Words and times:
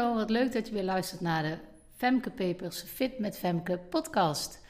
Wat 0.00 0.30
leuk 0.30 0.52
dat 0.52 0.68
je 0.68 0.74
weer 0.74 0.84
luistert 0.84 1.20
naar 1.20 1.42
de 1.42 1.58
Femke 1.96 2.30
Papers 2.30 2.82
Fit 2.82 3.18
met 3.18 3.38
Femke 3.38 3.78
podcast. 3.78 4.60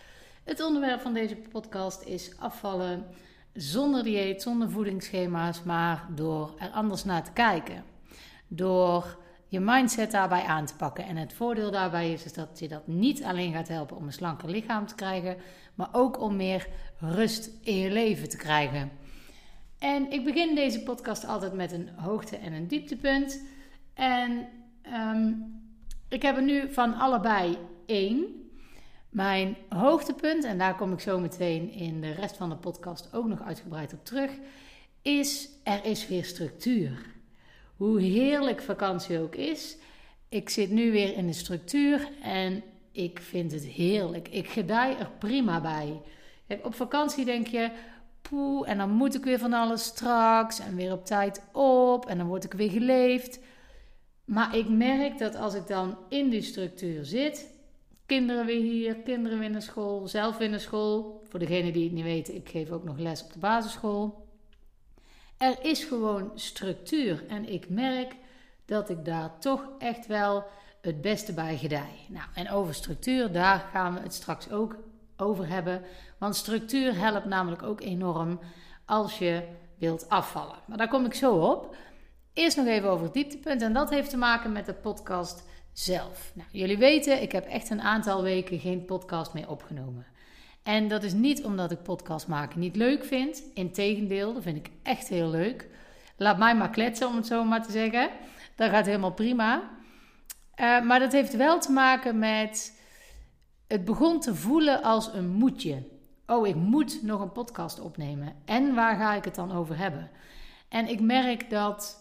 Het 0.44 0.64
onderwerp 0.64 1.00
van 1.00 1.14
deze 1.14 1.36
podcast 1.36 2.02
is 2.02 2.32
afvallen 2.38 3.06
zonder 3.54 4.04
dieet, 4.04 4.42
zonder 4.42 4.70
voedingsschema's, 4.70 5.62
maar 5.62 6.06
door 6.14 6.54
er 6.58 6.68
anders 6.68 7.04
naar 7.04 7.24
te 7.24 7.32
kijken. 7.32 7.84
Door 8.48 9.18
je 9.48 9.60
mindset 9.60 10.10
daarbij 10.10 10.42
aan 10.42 10.66
te 10.66 10.76
pakken. 10.76 11.04
En 11.04 11.16
het 11.16 11.32
voordeel 11.32 11.70
daarbij 11.70 12.12
is, 12.12 12.24
is 12.24 12.32
dat 12.32 12.58
je 12.58 12.68
dat 12.68 12.86
niet 12.86 13.22
alleen 13.22 13.52
gaat 13.52 13.68
helpen 13.68 13.96
om 13.96 14.06
een 14.06 14.12
slanker 14.12 14.48
lichaam 14.48 14.86
te 14.86 14.94
krijgen, 14.94 15.36
maar 15.74 15.88
ook 15.92 16.20
om 16.20 16.36
meer 16.36 16.68
rust 16.98 17.50
in 17.62 17.76
je 17.76 17.90
leven 17.90 18.28
te 18.28 18.36
krijgen. 18.36 18.90
En 19.78 20.10
ik 20.10 20.24
begin 20.24 20.54
deze 20.54 20.82
podcast 20.82 21.26
altijd 21.26 21.52
met 21.52 21.72
een 21.72 21.88
hoogte- 21.96 22.36
en 22.36 22.52
een 22.52 22.66
dieptepunt. 22.66 23.42
En 23.94 24.48
ehm, 24.82 25.32
ik 26.08 26.22
heb 26.22 26.36
er 26.36 26.42
nu 26.42 26.72
van 26.72 26.94
allebei 26.94 27.58
één. 27.86 28.24
Mijn 29.10 29.56
hoogtepunt, 29.68 30.44
en 30.44 30.58
daar 30.58 30.76
kom 30.76 30.92
ik 30.92 31.00
zo 31.00 31.18
meteen 31.18 31.70
in 31.70 32.00
de 32.00 32.12
rest 32.12 32.36
van 32.36 32.48
de 32.48 32.56
podcast 32.56 33.14
ook 33.14 33.26
nog 33.26 33.42
uitgebreid 33.42 33.92
op 33.92 34.04
terug, 34.04 34.30
is 35.02 35.48
er 35.64 35.84
is 35.84 36.08
weer 36.08 36.24
structuur. 36.24 37.06
Hoe 37.76 38.00
heerlijk 38.00 38.62
vakantie 38.62 39.18
ook 39.18 39.34
is, 39.34 39.76
ik 40.28 40.48
zit 40.48 40.70
nu 40.70 40.92
weer 40.92 41.16
in 41.16 41.26
de 41.26 41.32
structuur 41.32 42.08
en 42.22 42.62
ik 42.92 43.20
vind 43.22 43.52
het 43.52 43.64
heerlijk. 43.64 44.28
Ik 44.28 44.48
gedij 44.48 44.98
er 44.98 45.10
prima 45.18 45.60
bij. 45.60 46.00
Op 46.62 46.74
vakantie 46.74 47.24
denk 47.24 47.46
je, 47.46 47.70
poeh, 48.22 48.68
en 48.68 48.78
dan 48.78 48.90
moet 48.90 49.14
ik 49.14 49.24
weer 49.24 49.38
van 49.38 49.52
alles 49.52 49.84
straks 49.84 50.60
en 50.60 50.76
weer 50.76 50.92
op 50.92 51.04
tijd 51.04 51.42
op 51.52 52.06
en 52.06 52.18
dan 52.18 52.26
word 52.26 52.44
ik 52.44 52.52
weer 52.52 52.70
geleefd. 52.70 53.40
Maar 54.30 54.56
ik 54.56 54.68
merk 54.68 55.18
dat 55.18 55.34
als 55.34 55.54
ik 55.54 55.66
dan 55.66 55.98
in 56.08 56.28
die 56.28 56.42
structuur 56.42 57.04
zit, 57.04 57.50
kinderen 58.06 58.46
weer 58.46 58.60
hier, 58.60 58.96
kinderen 58.96 59.38
weer 59.38 59.50
naar 59.50 59.62
school, 59.62 60.08
zelf 60.08 60.36
weer 60.36 60.48
naar 60.48 60.60
school. 60.60 61.22
Voor 61.28 61.38
degenen 61.38 61.72
die 61.72 61.84
het 61.84 61.92
niet 61.92 62.04
weten, 62.04 62.34
ik 62.34 62.48
geef 62.48 62.70
ook 62.70 62.84
nog 62.84 62.98
les 62.98 63.22
op 63.24 63.32
de 63.32 63.38
basisschool. 63.38 64.26
Er 65.36 65.56
is 65.62 65.84
gewoon 65.84 66.30
structuur 66.34 67.24
en 67.28 67.52
ik 67.52 67.68
merk 67.68 68.16
dat 68.64 68.90
ik 68.90 69.04
daar 69.04 69.38
toch 69.38 69.68
echt 69.78 70.06
wel 70.06 70.44
het 70.80 71.00
beste 71.00 71.32
bij 71.32 71.56
gedij. 71.56 72.06
Nou, 72.08 72.26
en 72.34 72.50
over 72.50 72.74
structuur, 72.74 73.32
daar 73.32 73.68
gaan 73.72 73.94
we 73.94 74.00
het 74.00 74.14
straks 74.14 74.50
ook 74.50 74.76
over 75.16 75.48
hebben. 75.48 75.82
Want 76.18 76.36
structuur 76.36 76.98
helpt 76.98 77.26
namelijk 77.26 77.62
ook 77.62 77.80
enorm 77.80 78.40
als 78.84 79.18
je 79.18 79.42
wilt 79.78 80.08
afvallen. 80.08 80.56
Maar 80.66 80.78
daar 80.78 80.88
kom 80.88 81.04
ik 81.04 81.14
zo 81.14 81.34
op. 81.34 81.76
Eerst 82.40 82.56
nog 82.56 82.66
even 82.66 82.88
over 82.88 83.04
het 83.04 83.14
dieptepunt. 83.14 83.62
En 83.62 83.72
dat 83.72 83.90
heeft 83.90 84.10
te 84.10 84.16
maken 84.16 84.52
met 84.52 84.66
de 84.66 84.74
podcast 84.74 85.42
zelf. 85.72 86.32
Nou, 86.34 86.48
jullie 86.52 86.78
weten, 86.78 87.22
ik 87.22 87.32
heb 87.32 87.46
echt 87.46 87.70
een 87.70 87.80
aantal 87.80 88.22
weken 88.22 88.58
geen 88.58 88.84
podcast 88.84 89.34
meer 89.34 89.48
opgenomen. 89.48 90.06
En 90.62 90.88
dat 90.88 91.02
is 91.02 91.12
niet 91.12 91.44
omdat 91.44 91.70
ik 91.70 91.82
podcast 91.82 92.28
maken 92.28 92.60
niet 92.60 92.76
leuk 92.76 93.04
vind. 93.04 93.42
Integendeel, 93.54 94.34
dat 94.34 94.42
vind 94.42 94.56
ik 94.56 94.70
echt 94.82 95.08
heel 95.08 95.30
leuk. 95.30 95.68
Laat 96.16 96.38
mij 96.38 96.56
maar 96.56 96.70
kletsen, 96.70 97.08
om 97.08 97.16
het 97.16 97.26
zo 97.26 97.44
maar 97.44 97.62
te 97.62 97.72
zeggen. 97.72 98.10
Dat 98.54 98.70
gaat 98.70 98.86
helemaal 98.86 99.12
prima. 99.12 99.70
Uh, 100.60 100.82
maar 100.82 100.98
dat 100.98 101.12
heeft 101.12 101.36
wel 101.36 101.58
te 101.58 101.72
maken 101.72 102.18
met. 102.18 102.78
Het 103.66 103.84
begon 103.84 104.20
te 104.20 104.34
voelen 104.34 104.82
als 104.82 105.12
een 105.12 105.28
moedje. 105.28 105.82
Oh, 106.26 106.46
ik 106.46 106.54
moet 106.54 107.02
nog 107.02 107.20
een 107.20 107.32
podcast 107.32 107.80
opnemen. 107.80 108.34
En 108.44 108.74
waar 108.74 108.96
ga 108.96 109.14
ik 109.14 109.24
het 109.24 109.34
dan 109.34 109.52
over 109.52 109.78
hebben? 109.78 110.10
En 110.68 110.88
ik 110.88 111.00
merk 111.00 111.50
dat 111.50 111.99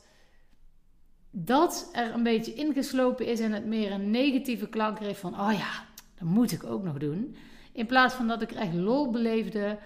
dat 1.31 1.89
er 1.93 2.13
een 2.13 2.23
beetje 2.23 2.53
ingeslopen 2.53 3.25
is 3.25 3.39
en 3.39 3.51
het 3.51 3.65
meer 3.65 3.91
een 3.91 4.11
negatieve 4.11 4.67
klank 4.67 4.99
heeft 4.99 5.19
van, 5.19 5.39
oh 5.39 5.51
ja, 5.51 5.85
dat 6.15 6.27
moet 6.27 6.51
ik 6.51 6.63
ook 6.63 6.83
nog 6.83 6.97
doen. 6.97 7.35
In 7.71 7.85
plaats 7.85 8.13
van 8.13 8.27
dat 8.27 8.41
ik 8.41 8.51
echt 8.51 8.73
lol 8.73 9.11
beleefde 9.11 9.77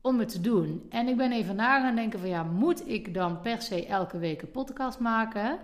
om 0.00 0.18
het 0.18 0.28
te 0.28 0.40
doen. 0.40 0.86
En 0.90 1.08
ik 1.08 1.16
ben 1.16 1.32
even 1.32 1.56
na 1.56 1.80
gaan 1.80 1.94
denken 1.94 2.18
van, 2.18 2.28
ja, 2.28 2.42
moet 2.42 2.88
ik 2.88 3.14
dan 3.14 3.40
per 3.40 3.62
se 3.62 3.86
elke 3.86 4.18
week 4.18 4.42
een 4.42 4.50
podcast 4.50 4.98
maken? 4.98 5.58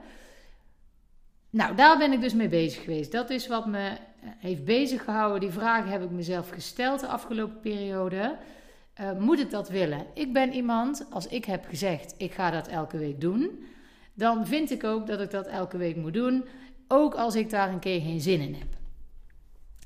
Nou, 1.50 1.75
daar 1.75 1.98
ben 1.98 2.12
ik 2.12 2.20
dus 2.20 2.34
mee 2.34 2.48
bezig 2.48 2.84
geweest. 2.84 3.12
Dat 3.12 3.30
is 3.30 3.47
wat 3.47 3.66
me 3.66 3.88
eh, 3.88 4.28
heeft 4.38 4.64
bezig 4.64 5.04
gehouden. 5.04 5.41
Die 5.41 5.50
vragen 5.50 5.91
heb 5.91 6.03
ik 6.03 6.10
mezelf 6.10 6.50
gesteld 6.50 7.00
de 7.00 7.06
afgelopen 7.06 7.60
periode. 7.60 8.36
Uh, 9.00 9.12
moet 9.19 9.41
ik 9.41 9.50
dat 9.50 9.69
willen? 9.69 10.06
Ik 10.14 10.32
ben 10.32 10.53
iemand, 10.53 11.06
als 11.10 11.26
ik 11.26 11.44
heb 11.44 11.64
gezegd, 11.64 12.14
ik 12.16 12.32
ga 12.32 12.50
dat 12.50 12.69
elke 12.69 12.98
week 12.98 13.20
doen 13.20 13.64
dan 14.20 14.47
vind 14.47 14.70
ik 14.70 14.84
ook 14.84 15.06
dat 15.06 15.20
ik 15.20 15.31
dat 15.31 15.47
elke 15.47 15.76
week 15.76 15.97
moet 15.97 16.14
doen. 16.14 16.44
Ook 16.88 17.14
als 17.14 17.34
ik 17.34 17.50
daar 17.50 17.69
een 17.69 17.78
keer 17.78 18.00
geen 18.00 18.20
zin 18.20 18.41
in 18.41 18.54
heb. 18.54 18.69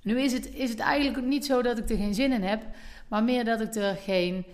Nu 0.02 0.20
is 0.20 0.32
het, 0.32 0.54
is 0.54 0.70
het 0.70 0.78
eigenlijk 0.78 1.26
niet 1.26 1.46
zo 1.46 1.62
dat 1.62 1.78
ik 1.78 1.90
er 1.90 1.96
geen 1.96 2.14
zin 2.14 2.32
in 2.32 2.42
heb, 2.42 2.62
maar 3.08 3.24
meer 3.24 3.44
dat 3.44 3.60
ik 3.60 3.74
er 3.74 3.96
geen 3.96 4.44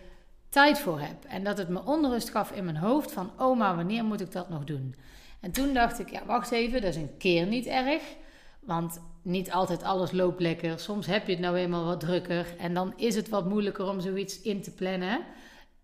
tijd 0.48 0.78
voor 0.78 1.00
heb. 1.00 1.24
En 1.24 1.44
dat 1.44 1.58
het 1.58 1.68
me 1.68 1.84
onrust 1.84 2.30
gaf 2.30 2.50
in 2.52 2.64
mijn 2.64 2.76
hoofd 2.76 3.12
van, 3.12 3.30
oh 3.38 3.58
maar 3.58 3.76
wanneer 3.76 4.04
moet 4.04 4.20
ik 4.20 4.32
dat 4.32 4.48
nog 4.48 4.64
doen? 4.64 4.94
En 5.40 5.50
toen 5.50 5.74
dacht 5.74 5.98
ik, 5.98 6.10
ja 6.10 6.24
wacht 6.26 6.50
even, 6.50 6.80
dat 6.80 6.90
is 6.90 6.96
een 6.96 7.16
keer 7.18 7.46
niet 7.46 7.66
erg. 7.66 8.02
Want 8.60 9.00
niet 9.22 9.52
altijd 9.52 9.82
alles 9.82 10.12
loopt 10.12 10.40
lekker. 10.40 10.78
Soms 10.78 11.06
heb 11.06 11.26
je 11.26 11.32
het 11.32 11.40
nou 11.40 11.56
eenmaal 11.56 11.84
wat 11.84 12.00
drukker. 12.00 12.54
En 12.58 12.74
dan 12.74 12.92
is 12.96 13.14
het 13.14 13.28
wat 13.28 13.48
moeilijker 13.48 13.88
om 13.88 14.00
zoiets 14.00 14.40
in 14.40 14.62
te 14.62 14.74
plannen. 14.74 15.20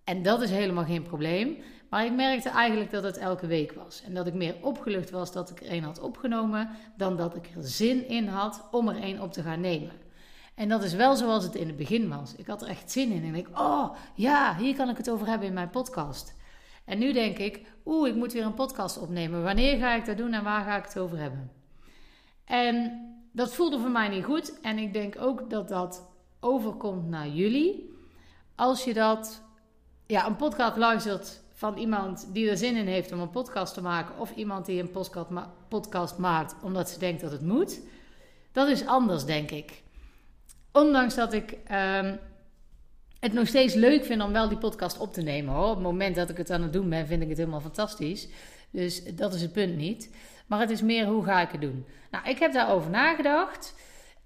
En 0.05 0.23
dat 0.23 0.43
is 0.43 0.51
helemaal 0.51 0.85
geen 0.85 1.03
probleem. 1.03 1.57
Maar 1.97 2.05
ik 2.05 2.13
merkte 2.13 2.49
eigenlijk 2.49 2.91
dat 2.91 3.03
het 3.03 3.17
elke 3.17 3.47
week 3.47 3.73
was. 3.73 4.03
En 4.03 4.15
dat 4.15 4.27
ik 4.27 4.35
meer 4.35 4.55
opgelucht 4.61 5.11
was 5.11 5.33
dat 5.33 5.51
ik 5.51 5.61
er 5.61 5.73
een 5.73 5.83
had 5.83 6.01
opgenomen, 6.01 6.71
dan 6.97 7.17
dat 7.17 7.37
ik 7.37 7.51
er 7.57 7.65
zin 7.65 8.09
in 8.09 8.29
had 8.29 8.69
om 8.71 8.89
er 8.89 9.03
een 9.03 9.23
op 9.23 9.33
te 9.33 9.43
gaan 9.43 9.61
nemen. 9.61 9.93
En 10.55 10.69
dat 10.69 10.83
is 10.83 10.95
wel 10.95 11.17
zoals 11.17 11.45
het 11.45 11.55
in 11.55 11.67
het 11.67 11.77
begin 11.77 12.09
was. 12.09 12.35
Ik 12.35 12.47
had 12.47 12.63
er 12.63 12.69
echt 12.69 12.91
zin 12.91 13.11
in. 13.11 13.25
En 13.25 13.35
ik, 13.35 13.49
oh 13.59 13.95
ja, 14.15 14.57
hier 14.57 14.75
kan 14.75 14.89
ik 14.89 14.97
het 14.97 15.11
over 15.11 15.27
hebben 15.27 15.49
in 15.49 15.55
mijn 15.55 15.71
podcast. 15.71 16.35
En 16.85 16.99
nu 16.99 17.13
denk 17.13 17.39
ik, 17.39 17.61
oeh, 17.85 18.09
ik 18.09 18.15
moet 18.15 18.33
weer 18.33 18.45
een 18.45 18.55
podcast 18.55 18.99
opnemen. 18.99 19.43
Wanneer 19.43 19.79
ga 19.79 19.95
ik 19.95 20.05
dat 20.05 20.17
doen 20.17 20.33
en 20.33 20.45
waar 20.45 20.65
ga 20.65 20.77
ik 20.77 20.85
het 20.85 20.99
over 20.99 21.19
hebben? 21.19 21.51
En 22.45 23.01
dat 23.33 23.55
voelde 23.55 23.79
voor 23.79 23.91
mij 23.91 24.09
niet 24.09 24.25
goed. 24.25 24.61
En 24.61 24.79
ik 24.79 24.93
denk 24.93 25.15
ook 25.21 25.51
dat 25.51 25.69
dat 25.69 26.09
overkomt 26.41 27.09
naar 27.09 27.29
jullie. 27.29 27.95
Als 28.55 28.85
je 28.85 28.95
dat, 28.95 29.43
ja, 30.07 30.27
een 30.27 30.37
podcast 30.37 30.77
luistert 30.77 31.45
van 31.57 31.77
iemand 31.77 32.29
die 32.33 32.51
er 32.51 32.57
zin 32.57 32.77
in 32.77 32.87
heeft 32.87 33.13
om 33.13 33.21
een 33.21 33.31
podcast 33.31 33.75
te 33.75 33.83
maken, 33.83 34.19
of 34.19 34.35
iemand 34.35 34.67
die 34.67 34.81
een 34.81 34.91
podcast, 35.69 36.19
maakt 36.19 36.55
omdat 36.63 36.91
ze 36.91 36.99
denkt 36.99 37.21
dat 37.21 37.33
het 37.33 37.43
moet. 37.43 37.81
Dat 38.53 38.69
is 38.69 38.87
anders, 38.87 39.25
denk 39.25 39.51
ik. 39.51 39.83
Ondanks 40.73 41.15
dat 41.15 41.33
ik 41.33 41.57
ehm, 41.67 42.17
het 43.21 43.33
nog 43.33 43.47
steeds 43.47 43.75
leuk 43.75 44.05
vind 44.05 44.23
om 44.23 44.33
wel 44.33 44.49
die 44.49 44.59
podcast 44.59 44.99
op 44.99 45.13
te 45.13 45.23
nemen 45.23 45.55
hoor. 45.55 45.69
Op 45.69 45.75
het 45.75 45.83
moment 45.83 46.17
dat 46.17 46.31
ik 46.31 46.37
het 46.37 46.51
aan 46.51 46.63
het 46.63 46.73
doen 46.73 46.89
ben, 46.89 47.07
vind 47.07 47.23
ik 47.23 47.29
het 47.29 47.39
helemaal 47.39 47.61
fantastisch. 47.61 48.29
Dus 48.71 49.05
dat 49.05 49.35
is 49.35 49.43
het 49.43 49.53
punt 49.53 49.77
niet. 49.77 50.15
Maar 50.47 50.61
het 50.61 50.71
is 50.71 50.83
meer 50.83 51.07
hoe 51.07 51.25
ga 51.25 51.41
ik 51.41 51.51
het 51.51 51.61
doen. 51.61 51.87
Nou, 52.11 52.29
ik 52.29 52.39
heb 52.39 52.53
daarover 52.53 52.91
nagedacht. 52.91 53.75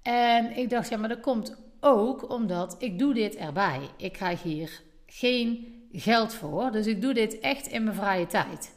En 0.03 0.57
ik 0.57 0.71
dacht, 0.71 0.89
ja, 0.89 0.97
maar 0.97 1.09
dat 1.09 1.21
komt 1.21 1.57
ook 1.81 2.31
omdat 2.31 2.77
ik 2.79 2.99
doe 2.99 3.15
dit 3.15 3.37
erbij. 3.37 3.81
Ik 3.97 4.13
krijg 4.13 4.43
hier 4.43 4.83
geen 5.07 5.80
geld 5.93 6.35
voor. 6.35 6.71
Dus 6.71 6.87
ik 6.87 7.01
doe 7.01 7.15
dit 7.15 7.39
echt 7.39 7.67
in 7.67 7.85
mijn 7.85 7.97
vrije 7.97 8.27
tijd. 8.27 8.75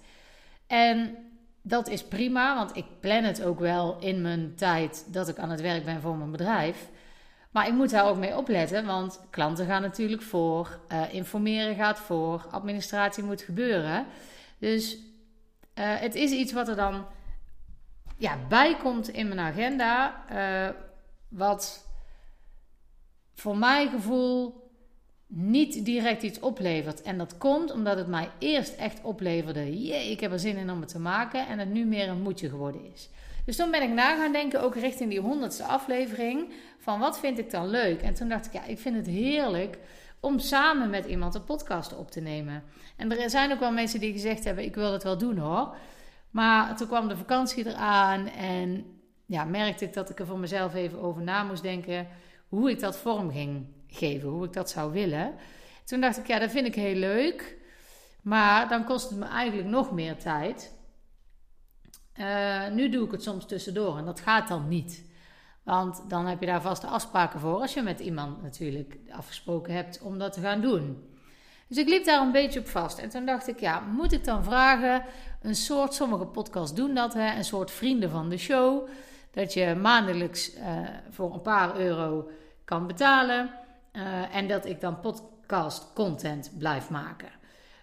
En 0.67 1.17
dat 1.61 1.87
is 1.87 2.03
prima, 2.03 2.55
want 2.55 2.75
ik 2.75 2.85
plan 2.99 3.23
het 3.23 3.43
ook 3.43 3.59
wel 3.59 3.99
in 3.99 4.21
mijn 4.21 4.55
tijd 4.55 5.05
dat 5.13 5.27
ik 5.27 5.37
aan 5.37 5.49
het 5.49 5.61
werk 5.61 5.85
ben 5.85 6.01
voor 6.01 6.15
mijn 6.15 6.31
bedrijf. 6.31 6.89
Maar 7.51 7.67
ik 7.67 7.73
moet 7.73 7.89
daar 7.89 8.05
ook 8.05 8.17
mee 8.17 8.37
opletten, 8.37 8.85
want 8.85 9.19
klanten 9.29 9.65
gaan 9.65 9.81
natuurlijk 9.81 10.21
voor, 10.21 10.79
uh, 10.91 11.13
informeren 11.13 11.75
gaat 11.75 11.99
voor, 11.99 12.45
administratie 12.51 13.23
moet 13.23 13.41
gebeuren. 13.41 14.05
Dus 14.57 14.93
uh, 14.93 14.99
het 15.75 16.15
is 16.15 16.31
iets 16.31 16.53
wat 16.53 16.67
er 16.67 16.75
dan 16.75 17.05
ja, 18.17 18.37
bij 18.49 18.77
komt 18.77 19.07
in 19.07 19.27
mijn 19.27 19.39
agenda, 19.39 20.23
uh, 20.31 20.75
wat 21.27 21.87
voor 23.35 23.57
mijn 23.57 23.89
gevoel 23.89 24.62
niet 25.35 25.85
direct 25.85 26.23
iets 26.23 26.39
oplevert. 26.39 27.01
En 27.01 27.17
dat 27.17 27.37
komt 27.37 27.71
omdat 27.71 27.97
het 27.97 28.07
mij 28.07 28.29
eerst 28.39 28.75
echt 28.75 28.99
opleverde. 29.01 29.83
Jee, 29.83 30.11
ik 30.11 30.19
heb 30.19 30.31
er 30.31 30.39
zin 30.39 30.57
in 30.57 30.71
om 30.71 30.79
het 30.79 30.89
te 30.89 30.99
maken. 30.99 31.47
En 31.47 31.59
het 31.59 31.69
nu 31.69 31.85
meer 31.85 32.09
een 32.09 32.21
moedje 32.21 32.49
geworden 32.49 32.81
is. 32.93 33.09
Dus 33.45 33.55
toen 33.55 33.71
ben 33.71 33.81
ik 33.81 33.89
na 33.89 34.15
gaan 34.15 34.31
denken, 34.31 34.61
ook 34.61 34.75
richting 34.75 35.09
die 35.09 35.19
honderdste 35.19 35.63
aflevering. 35.63 36.53
Van 36.79 36.99
wat 36.99 37.19
vind 37.19 37.39
ik 37.39 37.51
dan 37.51 37.67
leuk? 37.67 38.01
En 38.01 38.13
toen 38.13 38.29
dacht 38.29 38.45
ik, 38.45 38.53
ja, 38.53 38.65
ik 38.65 38.79
vind 38.79 38.95
het 38.95 39.07
heerlijk 39.07 39.77
om 40.19 40.39
samen 40.39 40.89
met 40.89 41.05
iemand 41.05 41.35
een 41.35 41.43
podcast 41.43 41.97
op 41.97 42.11
te 42.11 42.19
nemen. 42.19 42.63
En 42.95 43.21
er 43.21 43.29
zijn 43.29 43.51
ook 43.51 43.59
wel 43.59 43.71
mensen 43.71 43.99
die 43.99 44.11
gezegd 44.11 44.43
hebben, 44.43 44.63
ik 44.63 44.75
wil 44.75 44.91
het 44.91 45.03
wel 45.03 45.17
doen 45.17 45.37
hoor. 45.37 45.75
Maar 46.31 46.77
toen 46.77 46.87
kwam 46.87 47.07
de 47.07 47.17
vakantie 47.17 47.67
eraan 47.67 48.27
en 48.27 48.85
ja, 49.25 49.43
merkte 49.43 49.85
ik 49.85 49.93
dat 49.93 50.09
ik 50.09 50.19
er 50.19 50.25
voor 50.25 50.39
mezelf 50.39 50.73
even 50.73 51.01
over 51.01 51.21
na 51.21 51.43
moest 51.43 51.63
denken 51.63 52.07
hoe 52.47 52.69
ik 52.69 52.79
dat 52.79 52.97
vorm 52.97 53.31
ging 53.31 53.65
geven, 53.95 54.29
hoe 54.29 54.45
ik 54.45 54.53
dat 54.53 54.69
zou 54.69 54.91
willen. 54.91 55.33
Toen 55.85 56.01
dacht 56.01 56.17
ik, 56.17 56.27
ja, 56.27 56.39
dat 56.39 56.51
vind 56.51 56.67
ik 56.67 56.75
heel 56.75 56.95
leuk. 56.95 57.57
Maar 58.21 58.69
dan 58.69 58.85
kost 58.85 59.09
het 59.09 59.19
me 59.19 59.25
eigenlijk 59.25 59.67
nog 59.69 59.91
meer 59.91 60.17
tijd. 60.17 60.73
Eh, 62.13 62.67
nu 62.67 62.89
doe 62.89 63.05
ik 63.05 63.11
het 63.11 63.23
soms 63.23 63.45
tussendoor 63.45 63.97
en 63.97 64.05
dat 64.05 64.19
gaat 64.19 64.47
dan 64.47 64.67
niet. 64.67 65.03
Want 65.63 66.09
dan 66.09 66.25
heb 66.25 66.39
je 66.39 66.45
daar 66.45 66.61
vaste 66.61 66.87
afspraken 66.87 67.39
voor 67.39 67.59
als 67.59 67.73
je 67.73 67.81
met 67.81 67.99
iemand 67.99 68.41
natuurlijk 68.41 68.97
afgesproken 69.11 69.73
hebt 69.73 70.01
om 70.01 70.17
dat 70.17 70.33
te 70.33 70.41
gaan 70.41 70.61
doen. 70.61 71.11
Dus 71.67 71.77
ik 71.77 71.87
liep 71.87 72.05
daar 72.05 72.21
een 72.21 72.31
beetje 72.31 72.59
op 72.59 72.67
vast. 72.67 72.97
En 72.97 73.09
toen 73.09 73.25
dacht 73.25 73.47
ik, 73.47 73.59
ja, 73.59 73.79
moet 73.79 74.11
ik 74.11 74.23
dan 74.23 74.43
vragen? 74.43 75.03
Een 75.41 75.55
soort, 75.55 75.93
sommige 75.93 76.25
podcasts 76.25 76.75
doen 76.75 76.93
dat, 76.93 77.13
hè, 77.13 77.35
een 77.35 77.43
soort 77.43 77.71
vrienden 77.71 78.09
van 78.09 78.29
de 78.29 78.37
show. 78.37 78.87
Dat 79.31 79.53
je 79.53 79.75
maandelijks 79.75 80.55
uh, 80.55 80.63
voor 81.09 81.33
een 81.33 81.41
paar 81.41 81.79
euro 81.79 82.29
kan 82.65 82.87
betalen. 82.87 83.49
Uh, 83.93 84.35
en 84.35 84.47
dat 84.47 84.65
ik 84.65 84.81
dan 84.81 84.99
podcast 84.99 85.93
content 85.93 86.51
blijf 86.57 86.89
maken. 86.89 87.29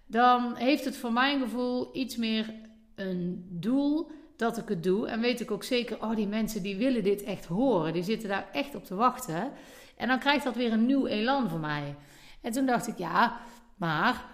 Dan 0.06 0.54
heeft 0.54 0.84
het 0.84 0.96
voor 0.96 1.12
mijn 1.12 1.40
gevoel 1.40 1.90
iets 1.92 2.16
meer 2.16 2.54
een 2.94 3.46
doel 3.50 4.10
dat 4.36 4.58
ik 4.58 4.68
het 4.68 4.82
doe. 4.82 5.08
En 5.08 5.20
weet 5.20 5.40
ik 5.40 5.50
ook 5.50 5.64
zeker, 5.64 6.02
oh, 6.02 6.16
die 6.16 6.26
mensen 6.26 6.62
die 6.62 6.76
willen 6.76 7.02
dit 7.02 7.22
echt 7.22 7.46
horen. 7.46 7.92
Die 7.92 8.02
zitten 8.02 8.28
daar 8.28 8.48
echt 8.52 8.74
op 8.74 8.84
te 8.84 8.94
wachten. 8.94 9.52
En 9.96 10.08
dan 10.08 10.18
krijgt 10.18 10.44
dat 10.44 10.54
weer 10.54 10.72
een 10.72 10.86
nieuw 10.86 11.06
elan 11.06 11.48
voor 11.48 11.58
mij. 11.58 11.96
En 12.40 12.52
toen 12.52 12.66
dacht 12.66 12.86
ik, 12.86 12.98
ja, 12.98 13.40
maar 13.76 14.24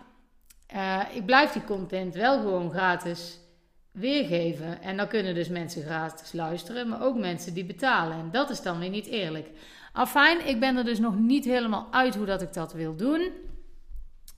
uh, 0.75 1.02
ik 1.12 1.26
blijf 1.26 1.52
die 1.52 1.64
content 1.64 2.14
wel 2.14 2.40
gewoon 2.40 2.70
gratis 2.70 3.38
weergeven. 3.93 4.82
En 4.82 4.96
dan 4.96 5.08
kunnen 5.08 5.34
dus 5.34 5.49
mensen 5.49 5.82
gratis 5.82 6.32
luisteren, 6.32 6.88
maar 6.88 7.02
ook 7.02 7.17
mensen 7.17 7.55
die 7.55 7.64
betalen. 7.64 8.19
En 8.19 8.31
dat 8.31 8.50
is 8.50 8.62
dan 8.62 8.78
weer 8.78 8.90
niet 8.90 9.06
eerlijk. 9.06 9.50
Afijn, 9.96 10.46
ik 10.46 10.60
ben 10.60 10.76
er 10.76 10.84
dus 10.84 10.98
nog 10.98 11.19
niet 11.19 11.44
helemaal 11.44 11.88
uit 11.90 12.14
hoe 12.14 12.26
dat 12.26 12.43
ik 12.43 12.52
dat 12.52 12.72
wil 12.72 12.96
doen. 12.96 13.20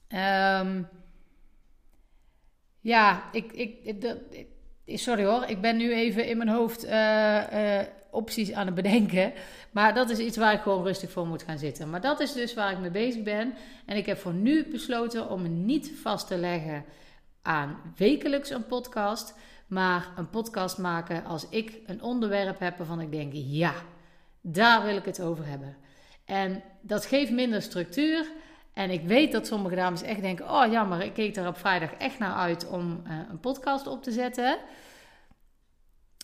Um, 0.08 0.88
ja, 2.81 3.22
ik, 3.32 3.52
ik, 3.52 4.06
sorry 4.87 5.25
hoor, 5.25 5.44
ik 5.44 5.60
ben 5.60 5.76
nu 5.76 5.93
even 5.93 6.26
in 6.26 6.37
mijn 6.37 6.49
hoofd 6.49 6.84
uh, 6.84 6.90
uh, 7.52 7.81
opties 8.10 8.52
aan 8.52 8.66
het 8.66 8.75
bedenken. 8.75 9.32
Maar 9.70 9.94
dat 9.94 10.10
is 10.10 10.19
iets 10.19 10.37
waar 10.37 10.52
ik 10.52 10.60
gewoon 10.60 10.82
rustig 10.82 11.10
voor 11.10 11.26
moet 11.26 11.43
gaan 11.43 11.58
zitten. 11.58 11.90
Maar 11.90 12.00
dat 12.00 12.20
is 12.20 12.32
dus 12.32 12.54
waar 12.54 12.72
ik 12.72 12.78
mee 12.78 12.90
bezig 12.90 13.22
ben. 13.22 13.54
En 13.87 13.96
ik 13.96 14.06
heb 14.06 14.19
voor 14.19 14.34
nu 14.34 14.66
besloten 14.70 15.31
om 15.31 15.43
me 15.43 15.49
niet 15.49 15.93
vast 16.02 16.26
te 16.26 16.37
leggen 16.37 16.84
aan 17.43 17.76
wekelijks 17.96 18.50
een 18.50 18.66
podcast. 18.66 19.34
Maar 19.66 20.08
een 20.16 20.31
podcast 20.31 20.78
maken 20.78 21.25
als 21.25 21.49
ik 21.49 21.78
een 21.87 22.02
onderwerp 22.02 22.58
heb 22.58 22.76
waarvan 22.76 23.00
ik 23.00 23.11
denk: 23.11 23.32
ja, 23.34 23.72
daar 24.40 24.85
wil 24.85 24.96
ik 24.96 25.05
het 25.05 25.20
over 25.20 25.46
hebben. 25.46 25.76
En 26.25 26.62
dat 26.81 27.06
geeft 27.06 27.31
minder 27.31 27.62
structuur. 27.62 28.26
En 28.73 28.90
ik 28.90 29.02
weet 29.02 29.32
dat 29.32 29.46
sommige 29.46 29.75
dames 29.75 30.02
echt 30.02 30.23
denken: 30.23 30.50
oh 30.50 30.73
jammer, 30.73 31.02
ik 31.02 31.12
keek 31.12 31.37
er 31.37 31.46
op 31.46 31.58
vrijdag 31.58 31.93
echt 31.93 32.19
naar 32.19 32.35
uit 32.35 32.69
om 32.69 33.02
uh, 33.06 33.19
een 33.31 33.40
podcast 33.40 33.87
op 33.87 34.02
te 34.02 34.11
zetten. 34.11 34.58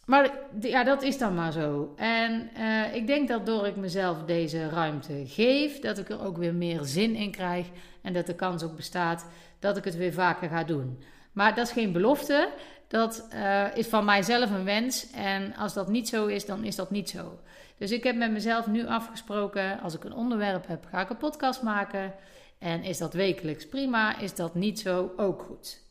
Maar 0.07 0.31
ja, 0.61 0.85
dat 0.85 1.03
is 1.03 1.19
dan 1.19 1.35
maar 1.35 1.53
zo. 1.53 1.93
En 1.97 2.51
uh, 2.59 2.95
ik 2.95 3.07
denk 3.07 3.29
dat 3.29 3.47
door 3.47 3.67
ik 3.67 3.77
mezelf 3.77 4.23
deze 4.23 4.69
ruimte 4.69 5.23
geef, 5.27 5.79
dat 5.79 5.99
ik 5.99 6.09
er 6.09 6.25
ook 6.25 6.37
weer 6.37 6.55
meer 6.55 6.81
zin 6.83 7.15
in 7.15 7.31
krijg. 7.31 7.67
En 8.03 8.13
dat 8.13 8.27
de 8.27 8.35
kans 8.35 8.63
ook 8.63 8.77
bestaat 8.77 9.27
dat 9.59 9.77
ik 9.77 9.85
het 9.85 9.97
weer 9.97 10.13
vaker 10.13 10.49
ga 10.49 10.65
doen. 10.65 11.03
Maar 11.33 11.55
dat 11.55 11.67
is 11.67 11.73
geen 11.73 11.93
belofte. 11.93 12.49
Dat 12.89 13.27
uh, 13.35 13.77
is 13.77 13.87
van 13.87 14.05
mijzelf 14.05 14.51
een 14.51 14.65
wens. 14.65 15.11
En 15.11 15.55
als 15.57 15.75
dat 15.75 15.89
niet 15.89 16.09
zo 16.09 16.27
is, 16.27 16.47
dan 16.47 16.65
is 16.65 16.77
dat 16.77 16.91
niet 16.91 17.11
zo. 17.11 17.39
Dus 17.79 17.91
ik 17.91 18.05
heb 18.05 18.17
met 18.17 18.31
mezelf 18.31 18.67
nu 18.67 18.87
afgesproken: 18.87 19.81
als 19.81 19.95
ik 19.95 20.05
een 20.05 20.15
onderwerp 20.15 20.67
heb, 20.67 20.87
ga 20.91 21.01
ik 21.01 21.11
een 21.11 21.17
podcast 21.17 21.63
maken. 21.63 22.15
En 22.59 22.83
is 22.83 22.99
dat 22.99 23.13
wekelijks 23.13 23.69
prima? 23.69 24.19
Is 24.19 24.35
dat 24.35 24.55
niet 24.55 24.81
zo? 24.81 25.13
Ook 25.17 25.43
goed. 25.43 25.83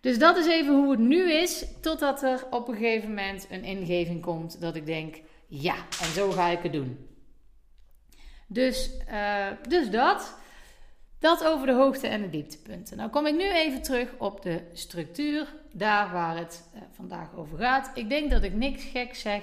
Dus 0.00 0.18
dat 0.18 0.36
is 0.36 0.46
even 0.46 0.74
hoe 0.74 0.90
het 0.90 1.00
nu 1.00 1.32
is, 1.32 1.64
totdat 1.80 2.22
er 2.22 2.46
op 2.50 2.68
een 2.68 2.76
gegeven 2.76 3.08
moment 3.08 3.46
een 3.50 3.64
ingeving 3.64 4.22
komt 4.22 4.60
dat 4.60 4.76
ik 4.76 4.86
denk, 4.86 5.16
ja, 5.46 5.74
en 5.74 6.12
zo 6.14 6.30
ga 6.30 6.48
ik 6.48 6.62
het 6.62 6.72
doen. 6.72 7.08
Dus, 8.46 8.90
uh, 9.10 9.46
dus 9.68 9.90
dat. 9.90 10.38
Dat 11.18 11.44
over 11.44 11.66
de 11.66 11.72
hoogte- 11.72 12.06
en 12.06 12.20
de 12.20 12.30
dieptepunten. 12.30 12.96
Nou 12.96 13.10
kom 13.10 13.26
ik 13.26 13.36
nu 13.36 13.52
even 13.52 13.82
terug 13.82 14.14
op 14.18 14.42
de 14.42 14.60
structuur, 14.72 15.54
daar 15.72 16.12
waar 16.12 16.36
het 16.36 16.68
uh, 16.74 16.80
vandaag 16.92 17.34
over 17.34 17.58
gaat. 17.58 17.90
Ik 17.94 18.08
denk 18.08 18.30
dat 18.30 18.42
ik 18.42 18.54
niks 18.54 18.84
gek 18.84 19.14
zeg 19.14 19.42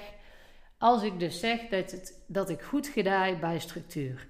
als 0.78 1.02
ik 1.02 1.18
dus 1.18 1.40
zeg 1.40 1.60
dat, 1.60 1.90
het, 1.90 2.20
dat 2.26 2.50
ik 2.50 2.62
goed 2.62 2.86
gedij 2.86 3.38
bij 3.38 3.58
structuur. 3.58 4.26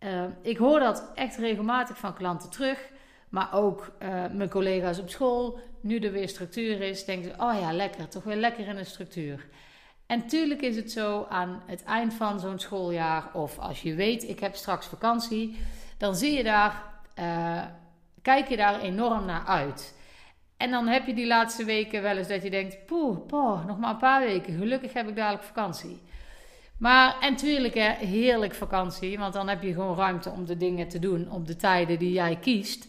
Uh, 0.00 0.24
ik 0.42 0.56
hoor 0.56 0.78
dat 0.78 1.10
echt 1.14 1.36
regelmatig 1.36 1.98
van 1.98 2.14
klanten 2.14 2.50
terug. 2.50 2.92
Maar 3.28 3.54
ook 3.54 3.92
uh, 4.02 4.08
mijn 4.32 4.48
collega's 4.48 4.98
op 4.98 5.10
school, 5.10 5.58
nu 5.80 5.98
er 5.98 6.12
weer 6.12 6.28
structuur 6.28 6.80
is, 6.80 7.04
denken 7.04 7.30
ze: 7.30 7.42
oh 7.42 7.60
ja, 7.60 7.72
lekker, 7.72 8.08
toch 8.08 8.22
weer 8.24 8.36
lekker 8.36 8.66
in 8.66 8.76
de 8.76 8.84
structuur. 8.84 9.46
En 10.06 10.26
tuurlijk 10.26 10.62
is 10.62 10.76
het 10.76 10.92
zo 10.92 11.26
aan 11.28 11.62
het 11.66 11.84
eind 11.84 12.14
van 12.14 12.40
zo'n 12.40 12.58
schooljaar, 12.58 13.30
of 13.32 13.58
als 13.58 13.82
je 13.82 13.94
weet, 13.94 14.28
ik 14.28 14.40
heb 14.40 14.54
straks 14.54 14.86
vakantie, 14.86 15.56
dan 16.04 16.16
zie 16.16 16.36
je 16.36 16.42
daar, 16.42 16.82
uh, 17.18 17.62
kijk 18.22 18.48
je 18.48 18.56
daar 18.56 18.80
enorm 18.80 19.24
naar 19.24 19.46
uit. 19.46 19.94
En 20.56 20.70
dan 20.70 20.86
heb 20.86 21.06
je 21.06 21.14
die 21.14 21.26
laatste 21.26 21.64
weken 21.64 22.02
wel 22.02 22.16
eens 22.16 22.28
dat 22.28 22.42
je 22.42 22.50
denkt: 22.50 22.86
poeh, 22.86 23.26
poeh, 23.26 23.66
nog 23.66 23.78
maar 23.78 23.90
een 23.90 23.96
paar 23.96 24.20
weken, 24.20 24.58
gelukkig 24.58 24.92
heb 24.92 25.08
ik 25.08 25.16
dadelijk 25.16 25.44
vakantie. 25.44 26.02
Maar, 26.78 27.16
en 27.20 27.36
tuurlijk, 27.36 27.74
hè, 27.74 27.92
heerlijk 27.92 28.54
vakantie, 28.54 29.18
want 29.18 29.32
dan 29.32 29.48
heb 29.48 29.62
je 29.62 29.72
gewoon 29.72 29.96
ruimte 29.96 30.30
om 30.30 30.44
de 30.46 30.56
dingen 30.56 30.88
te 30.88 30.98
doen 30.98 31.30
op 31.30 31.46
de 31.46 31.56
tijden 31.56 31.98
die 31.98 32.12
jij 32.12 32.36
kiest. 32.36 32.88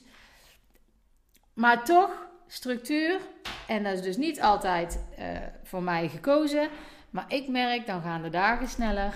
Maar 1.53 1.83
toch, 1.83 2.11
structuur. 2.47 3.19
En 3.67 3.83
dat 3.83 3.93
is 3.93 4.01
dus 4.01 4.17
niet 4.17 4.41
altijd 4.41 5.05
uh, 5.19 5.25
voor 5.63 5.83
mij 5.83 6.09
gekozen. 6.09 6.69
Maar 7.09 7.25
ik 7.27 7.47
merk, 7.47 7.85
dan 7.85 8.01
gaan 8.01 8.21
de 8.21 8.29
dagen 8.29 8.67
sneller. 8.67 9.13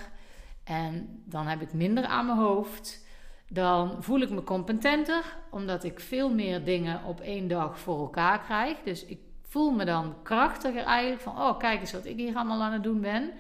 En 0.64 1.24
dan 1.26 1.48
heb 1.48 1.62
ik 1.62 1.74
minder 1.74 2.06
aan 2.06 2.26
mijn 2.26 2.38
hoofd. 2.38 3.08
Dan 3.50 4.04
voel 4.04 4.20
ik 4.20 4.30
me 4.30 4.44
competenter, 4.44 5.24
omdat 5.52 5.84
ik 5.84 6.00
veel 6.00 6.34
meer 6.34 6.64
dingen 6.64 7.04
op 7.04 7.20
één 7.20 7.48
dag 7.48 7.80
voor 7.80 8.00
elkaar 8.00 8.40
krijg. 8.40 8.78
Dus 8.84 9.06
ik 9.06 9.20
voel 9.48 9.72
me 9.72 9.86
dan 9.86 10.16
krachtiger 10.24 10.84
eigenlijk 10.84 11.22
van, 11.22 11.42
oh 11.42 11.58
kijk 11.58 11.80
eens 11.80 11.92
wat 11.92 12.06
ik 12.06 12.18
hier 12.18 12.36
allemaal 12.36 12.62
aan 12.62 12.74
het 12.74 12.84
doen 12.84 13.02
ben. 13.02 13.32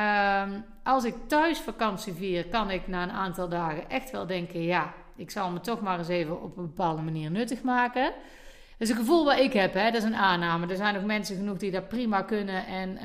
Um, 0.00 0.64
als 0.82 1.04
ik 1.04 1.14
thuis 1.26 1.58
vakantie 1.58 2.12
vier, 2.12 2.46
kan 2.46 2.70
ik 2.70 2.88
na 2.88 3.02
een 3.02 3.10
aantal 3.10 3.48
dagen 3.48 3.90
echt 3.90 4.10
wel 4.10 4.26
denken, 4.26 4.62
ja, 4.62 4.94
ik 5.16 5.30
zal 5.30 5.50
me 5.50 5.60
toch 5.60 5.80
maar 5.80 5.98
eens 5.98 6.08
even 6.08 6.42
op 6.42 6.56
een 6.56 6.66
bepaalde 6.66 7.02
manier 7.02 7.30
nuttig 7.30 7.62
maken. 7.62 8.02
Dat 8.02 8.88
is 8.88 8.90
een 8.90 8.96
gevoel 8.96 9.24
wat 9.24 9.38
ik 9.38 9.52
heb, 9.52 9.74
hè? 9.74 9.84
dat 9.84 10.02
is 10.02 10.08
een 10.08 10.16
aanname. 10.16 10.66
Er 10.66 10.76
zijn 10.76 10.96
ook 10.96 11.04
mensen 11.04 11.36
genoeg 11.36 11.56
die 11.56 11.70
dat 11.70 11.88
prima 11.88 12.22
kunnen. 12.22 12.66
En 12.66 12.90
uh, 12.90 13.00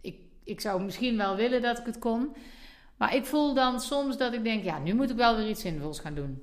ik, 0.00 0.16
ik 0.44 0.60
zou 0.60 0.82
misschien 0.82 1.16
wel 1.16 1.36
willen 1.36 1.62
dat 1.62 1.78
ik 1.78 1.86
het 1.86 1.98
kon. 1.98 2.34
Maar 3.02 3.14
ik 3.14 3.26
voel 3.26 3.54
dan 3.54 3.80
soms 3.80 4.16
dat 4.16 4.32
ik 4.32 4.44
denk, 4.44 4.64
ja, 4.64 4.78
nu 4.78 4.94
moet 4.94 5.10
ik 5.10 5.16
wel 5.16 5.36
weer 5.36 5.48
iets 5.48 5.60
zinvols 5.60 6.00
gaan 6.00 6.14
doen. 6.14 6.42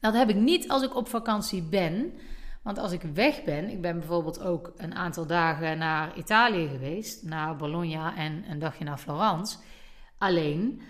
Dat 0.00 0.14
heb 0.14 0.28
ik 0.28 0.36
niet 0.36 0.68
als 0.68 0.82
ik 0.82 0.96
op 0.96 1.08
vakantie 1.08 1.62
ben. 1.62 2.12
Want 2.62 2.78
als 2.78 2.92
ik 2.92 3.02
weg 3.02 3.44
ben, 3.44 3.68
ik 3.68 3.80
ben 3.80 3.98
bijvoorbeeld 3.98 4.40
ook 4.42 4.72
een 4.76 4.94
aantal 4.94 5.26
dagen 5.26 5.78
naar 5.78 6.16
Italië 6.16 6.68
geweest, 6.68 7.22
naar 7.22 7.56
Bologna 7.56 8.16
en 8.16 8.44
een 8.50 8.58
dagje 8.58 8.84
naar 8.84 8.98
Florence, 8.98 9.56
alleen 10.18 10.82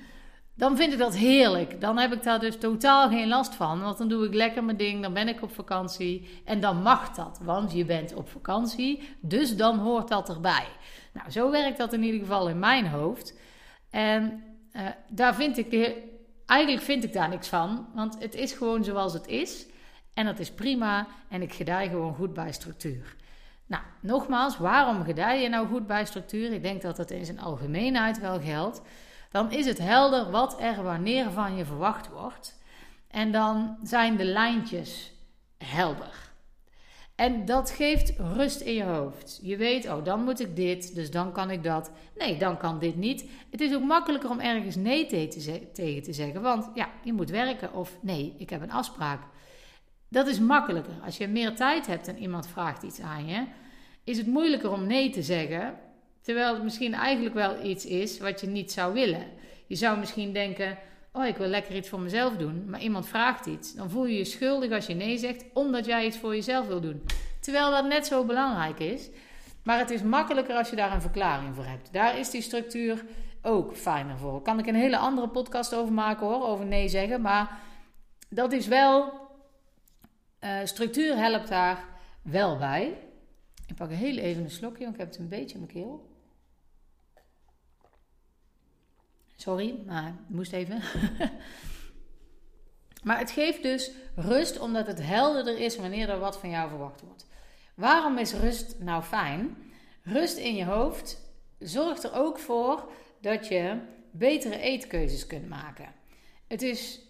dan 0.54 0.76
vind 0.76 0.92
ik 0.92 0.98
dat 0.98 1.16
heerlijk. 1.16 1.80
Dan 1.80 1.98
heb 1.98 2.12
ik 2.12 2.22
daar 2.22 2.40
dus 2.40 2.58
totaal 2.58 3.08
geen 3.08 3.28
last 3.28 3.54
van. 3.54 3.82
Want 3.82 3.98
dan 3.98 4.08
doe 4.08 4.26
ik 4.26 4.34
lekker 4.34 4.64
mijn 4.64 4.76
ding, 4.76 5.02
dan 5.02 5.12
ben 5.12 5.28
ik 5.28 5.42
op 5.42 5.54
vakantie. 5.54 6.42
En 6.44 6.60
dan 6.60 6.82
mag 6.82 7.10
dat, 7.10 7.40
want 7.42 7.72
je 7.72 7.84
bent 7.84 8.14
op 8.14 8.28
vakantie. 8.28 9.16
Dus 9.20 9.56
dan 9.56 9.78
hoort 9.78 10.08
dat 10.08 10.28
erbij. 10.28 10.66
Nou, 11.12 11.30
zo 11.30 11.50
werkt 11.50 11.78
dat 11.78 11.92
in 11.92 12.02
ieder 12.02 12.20
geval 12.20 12.48
in 12.48 12.58
mijn 12.58 12.86
hoofd. 12.86 13.38
En 13.90 14.42
uh, 14.76 14.88
daar 15.08 15.34
vind 15.34 15.58
ik 15.58 15.96
eigenlijk 16.46 16.82
vind 16.82 17.04
ik 17.04 17.12
daar 17.12 17.28
niks 17.28 17.48
van. 17.48 17.86
Want 17.94 18.16
het 18.18 18.34
is 18.34 18.52
gewoon 18.52 18.84
zoals 18.84 19.12
het 19.12 19.26
is. 19.26 19.66
En 20.14 20.24
dat 20.24 20.38
is 20.38 20.50
prima. 20.50 21.06
En 21.28 21.42
ik 21.42 21.54
gedij 21.54 21.88
gewoon 21.88 22.14
goed 22.14 22.34
bij 22.34 22.52
structuur. 22.52 23.16
Nou, 23.66 23.82
nogmaals, 24.00 24.58
waarom 24.58 25.04
gedij 25.04 25.42
je 25.42 25.48
nou 25.48 25.66
goed 25.66 25.86
bij 25.86 26.04
structuur? 26.04 26.52
Ik 26.52 26.62
denk 26.62 26.82
dat 26.82 26.96
dat 26.96 27.10
in 27.10 27.24
zijn 27.24 27.40
algemeenheid 27.40 28.20
wel 28.20 28.40
geldt 28.40 28.80
dan 29.36 29.52
is 29.52 29.66
het 29.66 29.78
helder 29.78 30.30
wat 30.30 30.60
er 30.60 30.82
wanneer 30.82 31.30
van 31.30 31.56
je 31.56 31.64
verwacht 31.64 32.08
wordt. 32.08 32.58
En 33.08 33.32
dan 33.32 33.76
zijn 33.82 34.16
de 34.16 34.24
lijntjes 34.24 35.12
helder. 35.58 36.25
En 37.16 37.44
dat 37.44 37.70
geeft 37.70 38.12
rust 38.18 38.60
in 38.60 38.74
je 38.74 38.82
hoofd. 38.82 39.40
Je 39.42 39.56
weet, 39.56 39.86
oh, 39.86 40.04
dan 40.04 40.24
moet 40.24 40.40
ik 40.40 40.56
dit, 40.56 40.94
dus 40.94 41.10
dan 41.10 41.32
kan 41.32 41.50
ik 41.50 41.62
dat. 41.62 41.90
Nee, 42.18 42.38
dan 42.38 42.56
kan 42.56 42.78
dit 42.78 42.96
niet. 42.96 43.24
Het 43.50 43.60
is 43.60 43.74
ook 43.74 43.82
makkelijker 43.82 44.30
om 44.30 44.40
ergens 44.40 44.76
nee 44.76 45.06
tegen 45.72 46.02
te 46.02 46.12
zeggen, 46.12 46.42
want 46.42 46.70
ja, 46.74 46.88
je 47.04 47.12
moet 47.12 47.30
werken 47.30 47.74
of 47.74 47.98
nee, 48.00 48.34
ik 48.38 48.50
heb 48.50 48.62
een 48.62 48.72
afspraak. 48.72 49.22
Dat 50.08 50.26
is 50.26 50.38
makkelijker. 50.38 50.94
Als 51.04 51.16
je 51.16 51.28
meer 51.28 51.54
tijd 51.54 51.86
hebt 51.86 52.08
en 52.08 52.18
iemand 52.18 52.46
vraagt 52.46 52.82
iets 52.82 53.00
aan 53.00 53.26
je, 53.26 53.44
is 54.04 54.18
het 54.18 54.26
moeilijker 54.26 54.70
om 54.70 54.86
nee 54.86 55.10
te 55.10 55.22
zeggen 55.22 55.78
Terwijl 56.26 56.54
het 56.54 56.62
misschien 56.62 56.94
eigenlijk 56.94 57.34
wel 57.34 57.64
iets 57.64 57.86
is 57.86 58.18
wat 58.18 58.40
je 58.40 58.46
niet 58.46 58.72
zou 58.72 58.94
willen. 58.94 59.26
Je 59.66 59.74
zou 59.74 59.98
misschien 59.98 60.32
denken: 60.32 60.78
Oh, 61.16 61.26
ik 61.26 61.36
wil 61.36 61.46
lekker 61.46 61.76
iets 61.76 61.88
voor 61.88 62.00
mezelf 62.00 62.36
doen. 62.36 62.64
Maar 62.70 62.80
iemand 62.80 63.08
vraagt 63.08 63.46
iets. 63.46 63.74
Dan 63.74 63.90
voel 63.90 64.06
je 64.06 64.16
je 64.16 64.24
schuldig 64.24 64.72
als 64.72 64.86
je 64.86 64.94
nee 64.94 65.18
zegt, 65.18 65.44
omdat 65.52 65.84
jij 65.84 66.06
iets 66.06 66.18
voor 66.18 66.34
jezelf 66.34 66.66
wil 66.66 66.80
doen. 66.80 67.02
Terwijl 67.40 67.70
dat 67.70 67.86
net 67.86 68.06
zo 68.06 68.24
belangrijk 68.24 68.78
is. 68.78 69.10
Maar 69.62 69.78
het 69.78 69.90
is 69.90 70.02
makkelijker 70.02 70.54
als 70.54 70.70
je 70.70 70.76
daar 70.76 70.92
een 70.92 71.00
verklaring 71.00 71.54
voor 71.54 71.64
hebt. 71.64 71.92
Daar 71.92 72.18
is 72.18 72.30
die 72.30 72.42
structuur 72.42 73.04
ook 73.42 73.76
fijner 73.76 74.18
voor. 74.18 74.42
Kan 74.42 74.58
ik 74.58 74.66
een 74.66 74.74
hele 74.74 74.96
andere 74.96 75.28
podcast 75.28 75.74
over 75.74 75.92
maken 75.92 76.26
hoor, 76.26 76.46
over 76.46 76.66
nee 76.66 76.88
zeggen. 76.88 77.20
Maar 77.20 77.58
dat 78.28 78.52
is 78.52 78.66
wel. 78.66 79.12
Uh, 80.40 80.58
structuur 80.64 81.16
helpt 81.16 81.48
daar 81.48 81.84
wel 82.22 82.58
bij. 82.58 82.98
Ik 83.66 83.74
pak 83.74 83.90
heel 83.90 84.16
even 84.16 84.42
een 84.42 84.50
slokje, 84.50 84.82
want 84.82 84.94
ik 84.94 85.00
heb 85.00 85.10
het 85.10 85.18
een 85.18 85.28
beetje 85.28 85.54
in 85.54 85.60
mijn 85.60 85.72
keel. 85.72 86.15
Sorry, 89.46 89.78
maar 89.86 90.14
moest 90.26 90.52
even. 90.52 90.82
maar 93.04 93.18
het 93.18 93.30
geeft 93.30 93.62
dus 93.62 93.90
rust 94.14 94.58
omdat 94.58 94.86
het 94.86 95.02
helderder 95.02 95.58
is 95.58 95.76
wanneer 95.76 96.08
er 96.08 96.18
wat 96.18 96.38
van 96.38 96.50
jou 96.50 96.68
verwacht 96.68 97.00
wordt. 97.00 97.26
Waarom 97.74 98.18
is 98.18 98.32
rust 98.32 98.76
nou 98.78 99.02
fijn? 99.02 99.56
Rust 100.02 100.36
in 100.36 100.54
je 100.54 100.64
hoofd 100.64 101.20
zorgt 101.58 102.04
er 102.04 102.14
ook 102.14 102.38
voor 102.38 102.92
dat 103.20 103.48
je 103.48 103.78
betere 104.10 104.58
eetkeuzes 104.58 105.26
kunt 105.26 105.48
maken. 105.48 105.94
Het 106.46 106.62
is 106.62 107.00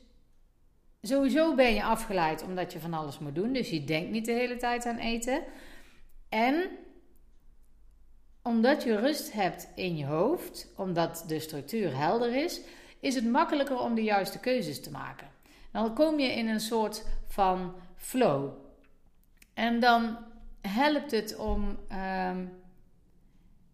sowieso 1.03 1.55
ben 1.55 1.75
je 1.75 1.85
afgeleid 1.85 2.43
omdat 2.43 2.73
je 2.73 2.81
van 2.81 2.95
alles 2.95 3.19
moet 3.19 3.35
doen, 3.35 3.53
dus 3.53 3.71
je 3.71 3.85
denkt 3.85 4.11
niet 4.11 4.27
de 4.27 4.33
hele 4.33 4.57
tijd 4.57 4.87
aan 4.87 4.99
eten. 4.99 5.43
En 6.29 6.71
omdat 8.47 8.83
je 8.83 8.97
rust 8.97 9.33
hebt 9.33 9.69
in 9.75 9.97
je 9.97 10.07
hoofd, 10.07 10.69
omdat 10.77 11.25
de 11.27 11.41
structuur 11.41 11.97
helder 11.97 12.35
is, 12.45 12.61
is 13.01 13.15
het 13.15 13.25
makkelijker 13.25 13.79
om 13.79 13.95
de 13.95 14.03
juiste 14.03 14.41
keuzes 14.41 14.83
te 14.83 14.91
maken. 14.91 15.29
Dan 15.73 15.95
kom 15.95 16.19
je 16.19 16.33
in 16.33 16.49
een 16.49 16.61
soort 16.61 17.05
van 17.27 17.75
flow. 17.97 18.51
En 19.55 19.81
dan 19.81 20.19
helpt 20.61 21.11
het 21.11 21.37
om, 21.37 21.79
ehm, 21.89 22.45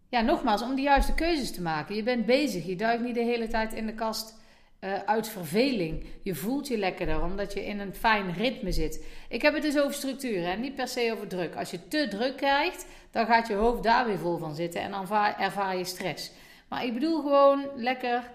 ja, 0.09 0.21
nogmaals, 0.21 0.63
om 0.63 0.75
de 0.75 0.83
juiste 0.83 1.15
keuzes 1.15 1.53
te 1.53 1.63
maken. 1.63 1.95
Je 1.95 2.03
bent 2.03 2.27
bezig, 2.27 2.67
je 2.67 2.77
duikt 2.77 3.03
niet 3.03 3.15
de 3.15 3.23
hele 3.23 3.49
tijd 3.49 3.75
in 3.75 3.87
de 3.87 3.95
kast 3.95 4.41
uh, 4.85 4.99
uit 4.99 5.29
verveling. 5.29 6.07
Je 6.23 6.35
voelt 6.35 6.69
je 6.69 6.79
lekkerder 6.79 7.23
omdat 7.23 7.53
je 7.53 7.67
in 7.67 7.81
een 7.81 7.95
fijn 7.95 8.33
ritme 8.33 8.73
zit. 8.73 9.07
Ik 9.29 9.43
heb 9.43 9.55
het 9.55 9.63
dus 9.63 9.79
over 9.79 9.95
structuur 9.95 10.45
en 10.45 10.61
niet 10.61 10.75
per 10.75 10.89
se 10.89 11.13
over 11.15 11.29
druk. 11.29 11.57
Als 11.57 11.71
je 11.71 11.89
te 11.89 12.09
druk 12.09 12.37
krijgt, 12.37 12.87
dan 13.11 13.27
gaat 13.27 13.49
je 13.49 13.55
hoofd 13.55 13.83
daar 13.83 14.07
weer 14.07 14.19
vol 14.19 14.39
van 14.39 14.55
zitten 14.55 14.81
en 14.81 14.91
dan 14.91 15.13
ervaar 15.39 15.77
je 15.77 15.85
stress. 15.85 16.33
Maar 16.69 16.85
ik 16.85 16.95
bedoel 16.95 17.23
gewoon 17.23 17.67
lekker, 17.77 18.31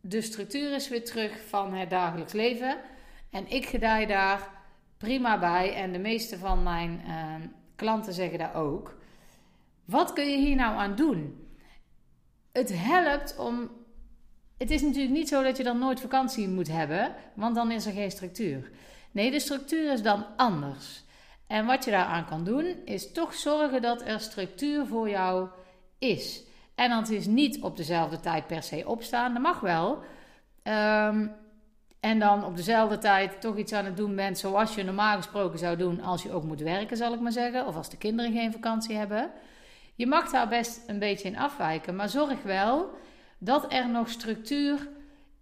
de 0.00 0.20
structuur 0.20 0.74
is 0.74 0.88
weer 0.88 1.04
terug 1.04 1.48
van 1.48 1.74
het 1.74 1.90
dagelijks 1.90 2.32
leven. 2.32 2.76
En 3.30 3.50
ik 3.50 3.66
gedij 3.66 4.06
daar 4.06 4.48
prima 4.98 5.38
bij 5.38 5.74
en 5.74 5.92
de 5.92 5.98
meeste 5.98 6.38
van 6.38 6.62
mijn 6.62 7.02
uh, 7.06 7.34
klanten 7.76 8.12
zeggen 8.12 8.38
daar 8.38 8.54
ook. 8.54 8.98
Wat 9.84 10.12
kun 10.12 10.30
je 10.30 10.36
hier 10.36 10.56
nou 10.56 10.76
aan 10.76 10.94
doen? 10.94 11.48
Het 12.52 12.72
helpt 12.74 13.36
om 13.38 13.70
het 14.60 14.70
is 14.70 14.82
natuurlijk 14.82 15.14
niet 15.14 15.28
zo 15.28 15.42
dat 15.42 15.56
je 15.56 15.62
dan 15.62 15.78
nooit 15.78 16.00
vakantie 16.00 16.48
moet 16.48 16.68
hebben, 16.68 17.14
want 17.34 17.54
dan 17.54 17.70
is 17.70 17.86
er 17.86 17.92
geen 17.92 18.10
structuur. 18.10 18.70
Nee, 19.10 19.30
de 19.30 19.40
structuur 19.40 19.92
is 19.92 20.02
dan 20.02 20.26
anders. 20.36 21.02
En 21.46 21.66
wat 21.66 21.84
je 21.84 21.90
daaraan 21.90 22.26
kan 22.26 22.44
doen, 22.44 22.76
is 22.84 23.12
toch 23.12 23.34
zorgen 23.34 23.82
dat 23.82 24.02
er 24.02 24.20
structuur 24.20 24.86
voor 24.86 25.08
jou 25.08 25.48
is. 25.98 26.42
En 26.74 26.90
dat 26.90 27.08
is 27.08 27.26
niet 27.26 27.62
op 27.62 27.76
dezelfde 27.76 28.20
tijd 28.20 28.46
per 28.46 28.62
se 28.62 28.82
opstaan, 28.86 29.32
dat 29.32 29.42
mag 29.42 29.60
wel. 29.60 29.98
Ehm, 30.62 31.26
en 32.00 32.18
dan 32.18 32.44
op 32.44 32.56
dezelfde 32.56 32.98
tijd 32.98 33.40
toch 33.40 33.56
iets 33.56 33.72
aan 33.72 33.84
het 33.84 33.96
doen 33.96 34.16
bent 34.16 34.38
zoals 34.38 34.74
je 34.74 34.82
normaal 34.82 35.16
gesproken 35.16 35.58
zou 35.58 35.76
doen 35.76 36.00
als 36.00 36.22
je 36.22 36.32
ook 36.32 36.44
moet 36.44 36.60
werken, 36.60 36.96
zal 36.96 37.12
ik 37.14 37.20
maar 37.20 37.32
zeggen. 37.32 37.66
Of 37.66 37.76
als 37.76 37.90
de 37.90 37.96
kinderen 37.96 38.32
geen 38.32 38.52
vakantie 38.52 38.96
hebben. 38.96 39.30
Je 39.94 40.06
mag 40.06 40.30
daar 40.30 40.48
best 40.48 40.82
een 40.86 40.98
beetje 40.98 41.28
in 41.28 41.38
afwijken, 41.38 41.96
maar 41.96 42.08
zorg 42.08 42.42
wel 42.42 42.90
dat 43.40 43.72
er 43.72 43.88
nog 43.88 44.08
structuur 44.08 44.88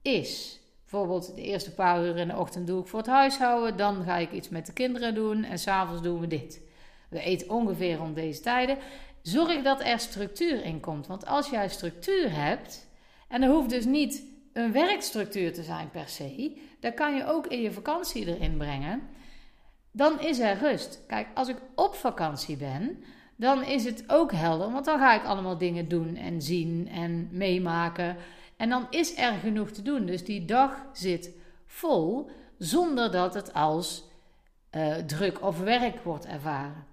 is. 0.03 0.61
Bijvoorbeeld 0.81 1.35
de 1.35 1.43
eerste 1.43 1.75
paar 1.75 2.05
uur 2.05 2.17
in 2.17 2.29
de 2.29 2.37
ochtend 2.37 2.67
doe 2.67 2.81
ik 2.81 2.87
voor 2.87 2.99
het 2.99 3.09
huishouden, 3.09 3.77
dan 3.77 4.05
ga 4.05 4.17
ik 4.17 4.33
iets 4.33 4.49
met 4.49 4.67
de 4.67 4.73
kinderen 4.73 5.15
doen 5.15 5.45
en 5.45 5.59
s'avonds 5.59 6.03
doen 6.03 6.21
we 6.21 6.27
dit. 6.27 6.61
We 7.09 7.21
eten 7.21 7.51
ongeveer 7.51 7.97
rond 7.97 8.15
deze 8.15 8.41
tijden. 8.41 8.79
Zorg 9.23 9.63
dat 9.63 9.81
er 9.81 9.99
structuur 9.99 10.65
in 10.65 10.81
komt. 10.81 11.07
Want 11.07 11.27
als 11.27 11.51
jij 11.51 11.69
structuur 11.69 12.35
hebt, 12.35 12.89
en 13.29 13.43
er 13.43 13.51
hoeft 13.51 13.71
dus 13.71 13.85
niet 13.85 14.23
een 14.53 14.73
werkstructuur 14.73 15.53
te 15.53 15.63
zijn 15.63 15.91
per 15.91 16.09
se, 16.09 16.59
dan 16.81 16.95
kan 16.95 17.17
je 17.17 17.27
ook 17.27 17.47
in 17.47 17.61
je 17.61 17.73
vakantie 17.73 18.27
erin 18.27 18.57
brengen. 18.57 19.03
Dan 19.93 20.21
is 20.21 20.39
er 20.39 20.59
rust. 20.59 21.01
Kijk, 21.07 21.29
als 21.35 21.49
ik 21.49 21.57
op 21.75 21.95
vakantie 21.95 22.57
ben, 22.57 23.05
dan 23.39 23.65
is 23.65 23.85
het 23.85 24.05
ook 24.07 24.33
helder. 24.33 24.71
Want 24.71 24.85
dan 24.85 24.99
ga 24.99 25.15
ik 25.15 25.25
allemaal 25.25 25.59
dingen 25.59 25.89
doen 25.89 26.17
en 26.17 26.43
zien 26.43 26.89
en 26.89 27.29
meemaken. 27.31 28.17
En 28.57 28.69
dan 28.69 28.87
is 28.91 29.19
er 29.19 29.33
genoeg 29.33 29.71
te 29.71 29.83
doen. 29.83 30.07
Dus 30.07 30.25
die 30.25 30.45
dag 30.45 30.87
zit 30.93 31.31
vol 31.67 32.31
zonder 32.57 33.11
dat 33.11 33.35
het 33.35 33.53
als 33.53 34.05
uh, 34.71 34.95
druk 34.95 35.43
of 35.43 35.59
werk 35.61 36.03
wordt 36.03 36.27
ervaren. 36.27 36.87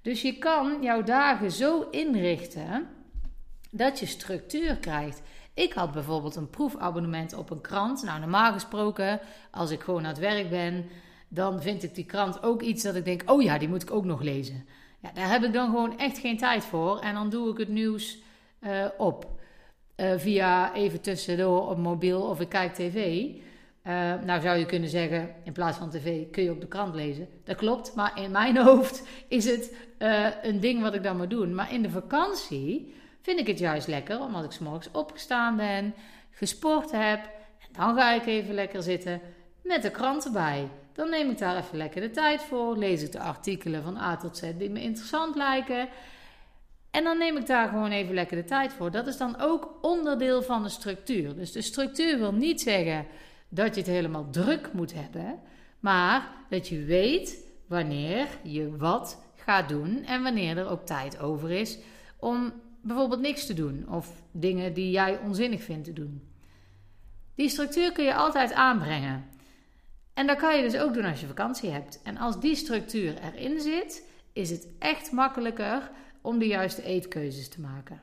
Dus 0.00 0.22
je 0.22 0.38
kan 0.38 0.82
jouw 0.82 1.02
dagen 1.02 1.50
zo 1.50 1.86
inrichten 1.90 2.88
dat 3.70 3.98
je 3.98 4.06
structuur 4.06 4.76
krijgt. 4.76 5.22
Ik 5.54 5.72
had 5.72 5.92
bijvoorbeeld 5.92 6.36
een 6.36 6.50
proefabonnement 6.50 7.34
op 7.34 7.50
een 7.50 7.60
krant. 7.60 8.02
Nou, 8.02 8.20
normaal 8.20 8.52
gesproken, 8.52 9.20
als 9.50 9.70
ik 9.70 9.80
gewoon 9.80 10.02
aan 10.02 10.08
het 10.08 10.18
werk 10.18 10.50
ben, 10.50 10.84
dan 11.28 11.62
vind 11.62 11.82
ik 11.82 11.94
die 11.94 12.04
krant 12.04 12.42
ook 12.42 12.62
iets 12.62 12.82
dat 12.82 12.94
ik 12.94 13.04
denk: 13.04 13.22
oh 13.30 13.42
ja, 13.42 13.58
die 13.58 13.68
moet 13.68 13.82
ik 13.82 13.90
ook 13.90 14.04
nog 14.04 14.20
lezen. 14.20 14.66
Ja, 15.02 15.10
daar 15.14 15.30
heb 15.30 15.42
ik 15.42 15.52
dan 15.52 15.70
gewoon 15.70 15.98
echt 15.98 16.18
geen 16.18 16.36
tijd 16.36 16.64
voor. 16.64 16.98
En 17.00 17.14
dan 17.14 17.30
doe 17.30 17.50
ik 17.50 17.58
het 17.58 17.68
nieuws 17.68 18.18
uh, 18.60 18.86
op. 18.98 19.40
Uh, 19.96 20.12
via 20.16 20.74
even 20.74 21.00
tussendoor 21.00 21.68
op 21.68 21.78
mobiel 21.78 22.22
of 22.22 22.40
ik 22.40 22.48
kijk 22.48 22.74
tv. 22.74 23.24
Uh, 23.86 24.14
nou 24.24 24.40
zou 24.40 24.58
je 24.58 24.66
kunnen 24.66 24.88
zeggen, 24.88 25.34
in 25.44 25.52
plaats 25.52 25.78
van 25.78 25.90
tv 25.90 26.30
kun 26.30 26.42
je 26.42 26.50
ook 26.50 26.60
de 26.60 26.66
krant 26.66 26.94
lezen. 26.94 27.28
Dat 27.44 27.56
klopt, 27.56 27.94
maar 27.94 28.20
in 28.22 28.30
mijn 28.30 28.56
hoofd 28.66 29.02
is 29.28 29.44
het 29.44 29.74
een 30.42 30.60
ding 30.60 30.82
wat 30.82 30.94
ik 30.94 31.02
dan 31.02 31.16
moet 31.16 31.30
doen. 31.30 31.54
Maar 31.54 31.72
in 31.72 31.82
de 31.82 31.90
vakantie 31.90 32.94
vind 33.20 33.40
ik 33.40 33.46
het 33.46 33.58
juist 33.58 33.86
lekker, 33.86 34.20
omdat 34.20 34.44
ik 34.44 34.50
s'morgens 34.50 34.88
opgestaan 34.92 35.56
ben, 35.56 35.94
gesport 36.30 36.90
heb. 36.90 37.24
En 37.58 37.68
dan 37.72 37.96
ga 37.96 38.12
ik 38.12 38.26
even 38.26 38.54
lekker 38.54 38.82
zitten 38.82 39.20
met 39.62 39.82
de 39.82 39.90
krant 39.90 40.24
erbij. 40.24 40.68
Dan 40.92 41.10
neem 41.10 41.30
ik 41.30 41.38
daar 41.38 41.56
even 41.56 41.76
lekker 41.76 42.00
de 42.00 42.10
tijd 42.10 42.42
voor. 42.42 42.76
Lees 42.76 43.02
ik 43.02 43.12
de 43.12 43.20
artikelen 43.20 43.82
van 43.82 43.96
A 43.96 44.16
tot 44.16 44.36
Z 44.36 44.52
die 44.58 44.70
me 44.70 44.82
interessant 44.82 45.36
lijken. 45.36 45.88
En 46.90 47.04
dan 47.04 47.18
neem 47.18 47.36
ik 47.36 47.46
daar 47.46 47.68
gewoon 47.68 47.90
even 47.90 48.14
lekker 48.14 48.36
de 48.36 48.44
tijd 48.44 48.72
voor. 48.72 48.90
Dat 48.90 49.06
is 49.06 49.16
dan 49.16 49.40
ook 49.40 49.78
onderdeel 49.80 50.42
van 50.42 50.62
de 50.62 50.68
structuur. 50.68 51.34
Dus 51.34 51.52
de 51.52 51.62
structuur 51.62 52.18
wil 52.18 52.32
niet 52.32 52.60
zeggen 52.60 53.06
dat 53.48 53.74
je 53.74 53.80
het 53.80 53.90
helemaal 53.90 54.30
druk 54.30 54.72
moet 54.72 54.94
hebben, 54.94 55.40
maar 55.80 56.30
dat 56.48 56.68
je 56.68 56.84
weet 56.84 57.46
wanneer 57.66 58.26
je 58.42 58.76
wat 58.76 59.22
gaat 59.34 59.68
doen 59.68 60.04
en 60.04 60.22
wanneer 60.22 60.58
er 60.58 60.68
ook 60.68 60.86
tijd 60.86 61.18
over 61.18 61.50
is 61.50 61.78
om 62.18 62.52
bijvoorbeeld 62.80 63.20
niks 63.20 63.46
te 63.46 63.54
doen 63.54 63.88
of 63.88 64.22
dingen 64.30 64.72
die 64.74 64.90
jij 64.90 65.18
onzinnig 65.18 65.62
vindt 65.62 65.84
te 65.84 65.92
doen. 65.92 66.22
Die 67.34 67.48
structuur 67.48 67.92
kun 67.92 68.04
je 68.04 68.14
altijd 68.14 68.52
aanbrengen. 68.52 69.24
En 70.14 70.26
dat 70.26 70.38
kan 70.38 70.56
je 70.56 70.62
dus 70.62 70.80
ook 70.80 70.94
doen 70.94 71.04
als 71.04 71.20
je 71.20 71.26
vakantie 71.26 71.70
hebt. 71.70 72.02
En 72.02 72.16
als 72.16 72.40
die 72.40 72.54
structuur 72.54 73.14
erin 73.18 73.60
zit, 73.60 74.06
is 74.32 74.50
het 74.50 74.68
echt 74.78 75.12
makkelijker 75.12 75.90
om 76.20 76.38
de 76.38 76.46
juiste 76.46 76.82
eetkeuzes 76.82 77.48
te 77.48 77.60
maken. 77.60 78.00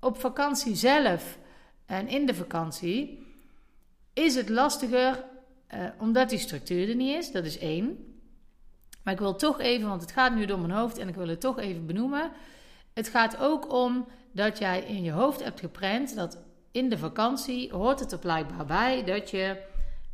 Op 0.00 0.20
vakantie 0.20 0.74
zelf 0.74 1.38
en 1.86 2.08
in 2.08 2.26
de 2.26 2.34
vakantie 2.34 3.26
is 4.12 4.34
het 4.34 4.48
lastiger 4.48 5.24
uh, 5.74 5.84
omdat 5.98 6.28
die 6.28 6.38
structuur 6.38 6.88
er 6.88 6.94
niet 6.94 7.16
is. 7.16 7.32
Dat 7.32 7.44
is 7.44 7.58
één. 7.58 8.14
Maar 9.02 9.14
ik 9.14 9.20
wil 9.20 9.36
toch 9.36 9.60
even, 9.60 9.88
want 9.88 10.00
het 10.00 10.12
gaat 10.12 10.34
nu 10.34 10.46
door 10.46 10.58
mijn 10.58 10.78
hoofd 10.78 10.98
en 10.98 11.08
ik 11.08 11.14
wil 11.14 11.28
het 11.28 11.40
toch 11.40 11.58
even 11.58 11.86
benoemen. 11.86 12.30
Het 12.94 13.08
gaat 13.08 13.36
ook 13.36 13.72
om 13.72 14.06
dat 14.32 14.58
jij 14.58 14.80
in 14.80 15.02
je 15.02 15.10
hoofd 15.10 15.44
hebt 15.44 15.60
geprent 15.60 16.14
dat 16.14 16.38
in 16.70 16.88
de 16.88 16.98
vakantie 16.98 17.72
hoort 17.72 18.00
het 18.00 18.12
er 18.12 18.18
blijkbaar 18.18 18.66
bij 18.66 19.04
dat 19.04 19.30
je 19.30 19.56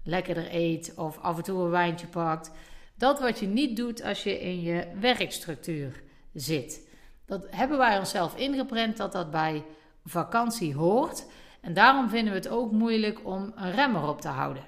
lekkerder 0.05 0.55
eet 0.55 0.93
of 0.97 1.19
af 1.19 1.37
en 1.37 1.43
toe 1.43 1.63
een 1.63 1.71
wijntje 1.71 2.07
pakt. 2.07 2.51
Dat 2.95 3.21
wat 3.21 3.39
je 3.39 3.47
niet 3.47 3.77
doet 3.77 4.03
als 4.03 4.23
je 4.23 4.41
in 4.41 4.61
je 4.61 4.87
werkstructuur 5.01 6.03
zit. 6.35 6.91
Dat 7.27 7.47
hebben 7.51 7.79
wij 7.79 7.99
onszelf 7.99 8.37
ingeprent 8.37 8.97
dat 8.97 9.13
dat 9.13 9.31
bij 9.31 9.65
vakantie 10.05 10.75
hoort. 10.75 11.27
En 11.61 11.75
daarom 11.75 12.09
vinden 12.09 12.33
we 12.33 12.39
het 12.39 12.49
ook 12.49 12.73
moeilijk 12.73 13.27
om 13.27 13.53
een 13.57 13.73
remmer 13.73 14.09
op 14.09 14.21
te 14.21 14.29
houden. 14.29 14.65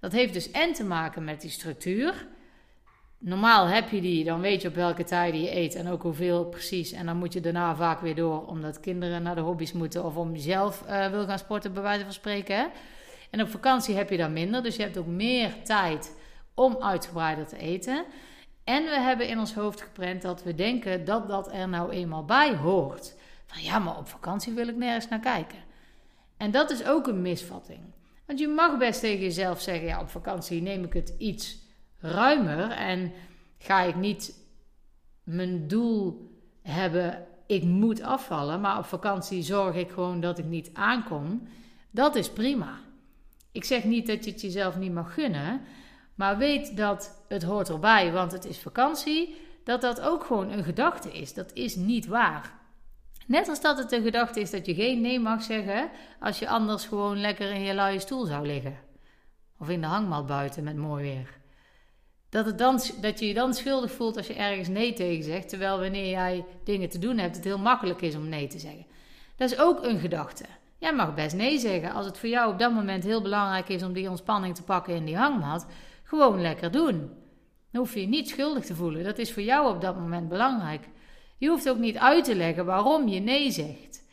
Dat 0.00 0.12
heeft 0.12 0.32
dus 0.32 0.50
en 0.50 0.72
te 0.72 0.84
maken 0.84 1.24
met 1.24 1.40
die 1.40 1.50
structuur. 1.50 2.26
Normaal 3.18 3.66
heb 3.66 3.90
je 3.90 4.00
die, 4.00 4.24
dan 4.24 4.40
weet 4.40 4.62
je 4.62 4.68
op 4.68 4.74
welke 4.74 5.04
tijden 5.04 5.40
je 5.40 5.56
eet 5.56 5.74
en 5.74 5.88
ook 5.88 6.02
hoeveel 6.02 6.44
precies. 6.44 6.92
En 6.92 7.06
dan 7.06 7.16
moet 7.16 7.32
je 7.32 7.40
daarna 7.40 7.76
vaak 7.76 8.00
weer 8.00 8.14
door, 8.14 8.46
omdat 8.46 8.80
kinderen 8.80 9.22
naar 9.22 9.34
de 9.34 9.40
hobby's 9.40 9.72
moeten 9.72 10.04
of 10.04 10.16
om 10.16 10.32
jezelf 10.32 10.84
uh, 10.88 11.06
wil 11.06 11.26
gaan 11.26 11.38
sporten, 11.38 11.72
bij 11.72 11.82
wijze 11.82 12.04
van 12.04 12.12
spreken. 12.12 12.70
En 13.30 13.42
op 13.42 13.48
vakantie 13.48 13.96
heb 13.96 14.10
je 14.10 14.16
dan 14.16 14.32
minder, 14.32 14.62
dus 14.62 14.76
je 14.76 14.82
hebt 14.82 14.98
ook 14.98 15.06
meer 15.06 15.62
tijd 15.62 16.16
om 16.54 16.76
uitgebreider 16.80 17.46
te 17.46 17.58
eten. 17.58 18.04
En 18.64 18.84
we 18.84 19.00
hebben 19.00 19.28
in 19.28 19.38
ons 19.38 19.54
hoofd 19.54 19.80
geprent 19.80 20.22
dat 20.22 20.42
we 20.42 20.54
denken 20.54 21.04
dat 21.04 21.28
dat 21.28 21.52
er 21.52 21.68
nou 21.68 21.90
eenmaal 21.90 22.24
bij 22.24 22.56
hoort. 22.56 23.14
Van 23.46 23.62
ja, 23.62 23.78
maar 23.78 23.98
op 23.98 24.08
vakantie 24.08 24.52
wil 24.52 24.68
ik 24.68 24.76
nergens 24.76 25.08
naar 25.08 25.20
kijken. 25.20 25.58
En 26.36 26.50
dat 26.50 26.70
is 26.70 26.84
ook 26.84 27.06
een 27.06 27.22
misvatting. 27.22 27.80
Want 28.26 28.38
je 28.38 28.48
mag 28.48 28.78
best 28.78 29.00
tegen 29.00 29.20
jezelf 29.20 29.60
zeggen: 29.60 29.86
ja, 29.86 30.00
op 30.00 30.08
vakantie 30.08 30.62
neem 30.62 30.84
ik 30.84 30.92
het 30.92 31.14
iets 31.18 31.58
ruimer 32.00 32.70
en 32.70 33.12
ga 33.58 33.80
ik 33.80 33.94
niet 33.94 34.46
mijn 35.22 35.68
doel 35.68 36.30
hebben, 36.62 37.26
ik 37.46 37.62
moet 37.62 38.02
afvallen, 38.02 38.60
maar 38.60 38.78
op 38.78 38.84
vakantie 38.84 39.42
zorg 39.42 39.74
ik 39.74 39.90
gewoon 39.90 40.20
dat 40.20 40.38
ik 40.38 40.44
niet 40.44 40.70
aankom. 40.72 41.48
Dat 41.90 42.14
is 42.14 42.30
prima. 42.30 42.78
Ik 43.52 43.64
zeg 43.64 43.84
niet 43.84 44.06
dat 44.06 44.24
je 44.24 44.30
het 44.30 44.40
jezelf 44.40 44.76
niet 44.76 44.92
mag 44.92 45.14
gunnen, 45.14 45.60
maar 46.14 46.38
weet 46.38 46.76
dat 46.76 47.24
het 47.28 47.42
hoort 47.42 47.68
erbij, 47.68 48.12
want 48.12 48.32
het 48.32 48.44
is 48.44 48.58
vakantie. 48.58 49.36
Dat 49.64 49.80
dat 49.80 50.00
ook 50.00 50.24
gewoon 50.24 50.50
een 50.50 50.64
gedachte 50.64 51.12
is. 51.12 51.34
Dat 51.34 51.52
is 51.52 51.76
niet 51.76 52.06
waar. 52.06 52.52
Net 53.26 53.48
als 53.48 53.60
dat 53.60 53.78
het 53.78 53.92
een 53.92 54.02
gedachte 54.02 54.40
is 54.40 54.50
dat 54.50 54.66
je 54.66 54.74
geen 54.74 55.00
nee 55.00 55.20
mag 55.20 55.42
zeggen 55.42 55.90
als 56.20 56.38
je 56.38 56.48
anders 56.48 56.86
gewoon 56.86 57.20
lekker 57.20 57.50
in 57.50 57.60
je 57.60 57.74
luie 57.74 57.98
stoel 57.98 58.24
zou 58.24 58.46
liggen. 58.46 58.78
Of 59.58 59.68
in 59.68 59.80
de 59.80 59.86
hangmat 59.86 60.26
buiten 60.26 60.64
met 60.64 60.76
mooi 60.76 61.02
weer. 61.02 61.36
Dat, 62.28 62.58
dan, 62.58 62.80
dat 63.00 63.18
je 63.18 63.26
je 63.26 63.34
dan 63.34 63.54
schuldig 63.54 63.92
voelt 63.92 64.16
als 64.16 64.26
je 64.26 64.34
ergens 64.34 64.68
nee 64.68 64.92
tegen 64.92 65.24
zegt, 65.24 65.48
terwijl 65.48 65.78
wanneer 65.78 66.10
jij 66.10 66.44
dingen 66.64 66.88
te 66.88 66.98
doen 66.98 67.18
hebt, 67.18 67.36
het 67.36 67.44
heel 67.44 67.58
makkelijk 67.58 68.00
is 68.00 68.14
om 68.14 68.28
nee 68.28 68.46
te 68.46 68.58
zeggen. 68.58 68.86
Dat 69.36 69.50
is 69.50 69.58
ook 69.58 69.84
een 69.84 69.98
gedachte. 69.98 70.44
Jij 70.78 70.94
mag 70.94 71.14
best 71.14 71.36
nee 71.36 71.58
zeggen 71.58 71.92
als 71.92 72.06
het 72.06 72.18
voor 72.18 72.28
jou 72.28 72.52
op 72.52 72.58
dat 72.58 72.72
moment 72.72 73.04
heel 73.04 73.22
belangrijk 73.22 73.68
is 73.68 73.82
om 73.82 73.92
die 73.92 74.10
ontspanning 74.10 74.54
te 74.54 74.62
pakken 74.62 74.94
in 74.94 75.04
die 75.04 75.16
hangmat. 75.16 75.66
Gewoon 76.02 76.40
lekker 76.40 76.70
doen. 76.70 76.98
Dan 77.70 77.80
hoef 77.80 77.94
je 77.94 78.00
je 78.00 78.06
niet 78.06 78.28
schuldig 78.28 78.64
te 78.64 78.74
voelen. 78.74 79.04
Dat 79.04 79.18
is 79.18 79.32
voor 79.32 79.42
jou 79.42 79.74
op 79.74 79.80
dat 79.80 79.96
moment 79.96 80.28
belangrijk. 80.28 80.88
Je 81.38 81.48
hoeft 81.48 81.68
ook 81.68 81.78
niet 81.78 81.98
uit 81.98 82.24
te 82.24 82.34
leggen 82.34 82.64
waarom 82.64 83.08
je 83.08 83.20
nee 83.20 83.50
zegt. 83.50 84.06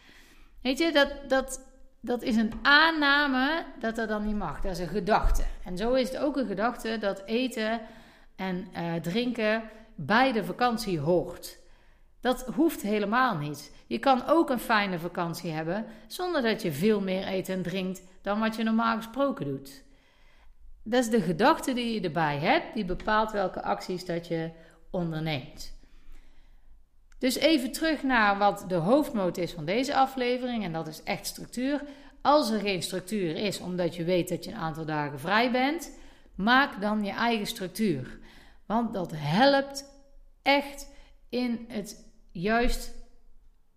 Weet 0.62 0.78
je, 0.78 0.92
dat, 0.92 1.14
dat, 1.28 1.62
dat 2.02 2.22
is 2.22 2.36
een 2.36 2.52
aanname 2.62 3.66
dat 3.80 3.96
dat 3.96 4.10
dan 4.10 4.26
niet 4.26 4.36
mag. 4.36 4.62
Dat 4.62 4.72
is 4.72 4.80
een 4.80 4.88
gedachte. 4.88 5.44
En 5.64 5.78
zo 5.78 5.94
is 5.94 6.10
het 6.10 6.18
ook 6.18 6.38
een 6.38 6.48
gedachte 6.48 6.98
dat 7.00 7.22
eten 7.26 7.82
en 8.36 8.68
uh, 8.74 8.94
drinken 8.94 9.64
bij 9.96 10.32
de 10.32 10.44
vakantie 10.44 11.00
hoort. 11.00 11.58
Dat 12.26 12.46
hoeft 12.56 12.82
helemaal 12.82 13.38
niet. 13.38 13.72
Je 13.88 14.00
kan 14.00 14.28
ook 14.28 14.50
een 14.50 14.60
fijne 14.60 15.00
vakantie 15.00 15.52
hebben 15.52 15.86
zonder 16.08 16.42
dat 16.42 16.62
je 16.62 16.72
veel 16.72 17.02
meer 17.02 17.28
eet 17.28 17.50
en 17.50 17.62
drinkt 17.62 18.02
dan 18.22 18.40
wat 18.40 18.56
je 18.56 18.64
normaal 18.64 18.96
gesproken 18.96 19.46
doet. 19.46 19.84
Dat 20.84 21.04
is 21.04 21.10
de 21.10 21.22
gedachte 21.22 21.74
die 21.74 21.94
je 21.94 22.02
erbij 22.02 22.38
hebt, 22.38 22.74
die 22.74 22.86
bepaalt 22.86 23.32
welke 23.32 23.62
acties 23.62 24.06
dat 24.06 24.28
je 24.28 24.52
onderneemt. 24.92 25.78
Dus 27.20 27.36
even 27.36 27.72
terug 27.72 28.04
naar 28.04 28.38
wat 28.38 28.66
de 28.68 28.76
hoofdmoot 28.76 29.38
is 29.38 29.52
van 29.52 29.66
deze 29.66 29.96
aflevering, 29.96 30.64
en 30.64 30.74
dat 30.74 30.88
is 30.88 31.04
echt 31.04 31.26
structuur. 31.26 31.82
Als 32.22 32.50
er 32.50 32.60
geen 32.60 32.82
structuur 32.82 33.36
is, 33.36 33.60
omdat 33.60 33.96
je 33.96 34.04
weet 34.04 34.30
dat 34.30 34.44
je 34.44 34.52
een 34.52 34.58
aantal 34.58 34.86
dagen 34.86 35.20
vrij 35.20 35.52
bent, 35.52 35.98
maak 36.36 36.82
dan 36.82 37.04
je 37.04 37.12
eigen 37.12 37.48
structuur. 37.48 38.20
Want 38.66 38.94
dat 38.94 39.12
helpt 39.16 39.86
echt 40.42 40.94
in 41.30 41.66
het 41.68 42.05
juist 42.42 42.94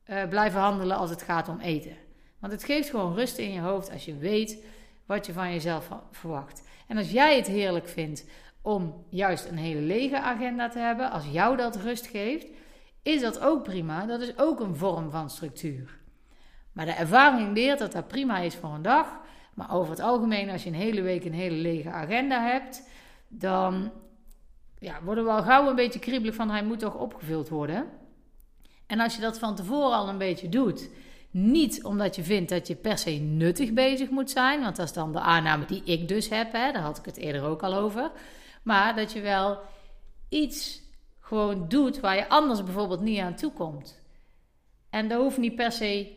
uh, 0.07 0.29
blijven 0.29 0.61
handelen 0.61 0.97
als 0.97 1.11
het 1.11 1.23
gaat 1.23 1.49
om 1.49 1.61
eten. 1.61 1.97
Want 2.39 2.53
het 2.53 2.65
geeft 2.65 2.91
gewoon 2.91 3.15
rust 3.15 3.39
in 3.39 3.53
je 3.53 3.61
hoofd 3.61 3.93
als 3.93 4.05
je 4.05 4.17
weet 4.17 4.65
wat 5.07 5.27
je 5.27 5.33
van 5.33 5.53
jezelf 5.53 5.89
verwacht. 6.11 6.63
En 6.87 6.97
als 6.97 7.11
jij 7.11 7.37
het 7.37 7.47
heerlijk 7.47 7.89
vindt 7.89 8.25
om 8.63 9.05
juist 9.09 9.45
een 9.45 9.57
hele 9.57 9.81
lege 9.81 10.21
agenda 10.21 10.69
te 10.69 10.79
hebben, 10.79 11.11
als 11.11 11.25
jou 11.31 11.57
dat 11.57 11.77
rust 11.77 12.07
geeft, 12.07 12.47
is 13.03 13.21
dat 13.21 13.41
ook 13.41 13.63
prima. 13.63 14.07
Dat 14.07 14.21
is 14.21 14.39
ook 14.39 14.61
een 14.61 14.77
vorm 14.77 15.11
van 15.11 15.31
structuur. 15.31 15.99
Maar 16.73 16.87
de 16.87 16.93
ervaring 16.93 17.55
leert 17.55 17.79
dat 17.79 17.93
dat 17.93 18.09
prima 18.09 18.39
is 18.39 18.55
voor 18.55 18.71
een 18.71 18.83
dag. 18.83 19.21
Maar 19.55 19.75
over 19.75 19.91
het 19.91 20.01
algemeen, 20.01 20.51
als 20.51 20.63
je 20.63 20.69
een 20.69 20.75
hele 20.75 21.03
week 21.03 21.25
een 21.25 21.33
hele 21.33 21.57
lege 21.57 21.91
agenda 21.91 22.43
hebt, 22.43 22.89
dan 23.29 23.91
ja, 24.79 25.03
worden 25.03 25.25
we 25.25 25.31
al 25.31 25.43
gauw 25.43 25.69
een 25.69 25.77
beetje 25.77 25.99
kriebelig 25.99 26.35
van 26.35 26.51
hij 26.51 26.65
moet 26.65 26.79
toch 26.79 26.95
opgevuld 26.95 27.49
worden. 27.49 27.87
En 28.89 29.01
als 29.01 29.15
je 29.15 29.21
dat 29.21 29.39
van 29.39 29.55
tevoren 29.55 29.97
al 29.97 30.09
een 30.09 30.19
beetje 30.19 30.49
doet, 30.49 30.91
niet 31.31 31.85
omdat 31.85 32.17
je 32.17 32.23
vindt 32.23 32.51
dat 32.51 32.67
je 32.67 32.75
per 32.75 32.99
se 32.99 33.11
nuttig 33.11 33.73
bezig 33.73 34.11
moet 34.11 34.31
zijn, 34.31 34.61
want 34.61 34.77
dat 34.77 34.87
is 34.87 34.93
dan 34.93 35.13
de 35.13 35.21
aanname 35.21 35.65
die 35.65 35.83
ik 35.85 36.09
dus 36.09 36.29
heb, 36.29 36.53
hè, 36.53 36.73
daar 36.73 36.83
had 36.83 36.99
ik 36.99 37.05
het 37.05 37.17
eerder 37.17 37.43
ook 37.43 37.63
al 37.63 37.75
over. 37.75 38.11
Maar 38.63 38.97
dat 38.97 39.13
je 39.13 39.21
wel 39.21 39.59
iets 40.29 40.83
gewoon 41.21 41.69
doet 41.69 42.01
waar 42.01 42.17
je 42.17 42.29
anders 42.29 42.65
bijvoorbeeld 42.65 43.01
niet 43.01 43.21
aan 43.21 43.35
toe 43.35 43.53
komt. 43.53 44.01
En 44.91 45.09
dat 45.09 45.21
hoeft 45.21 45.39
niet 45.39 45.55
per 45.55 45.73
se 45.73 46.17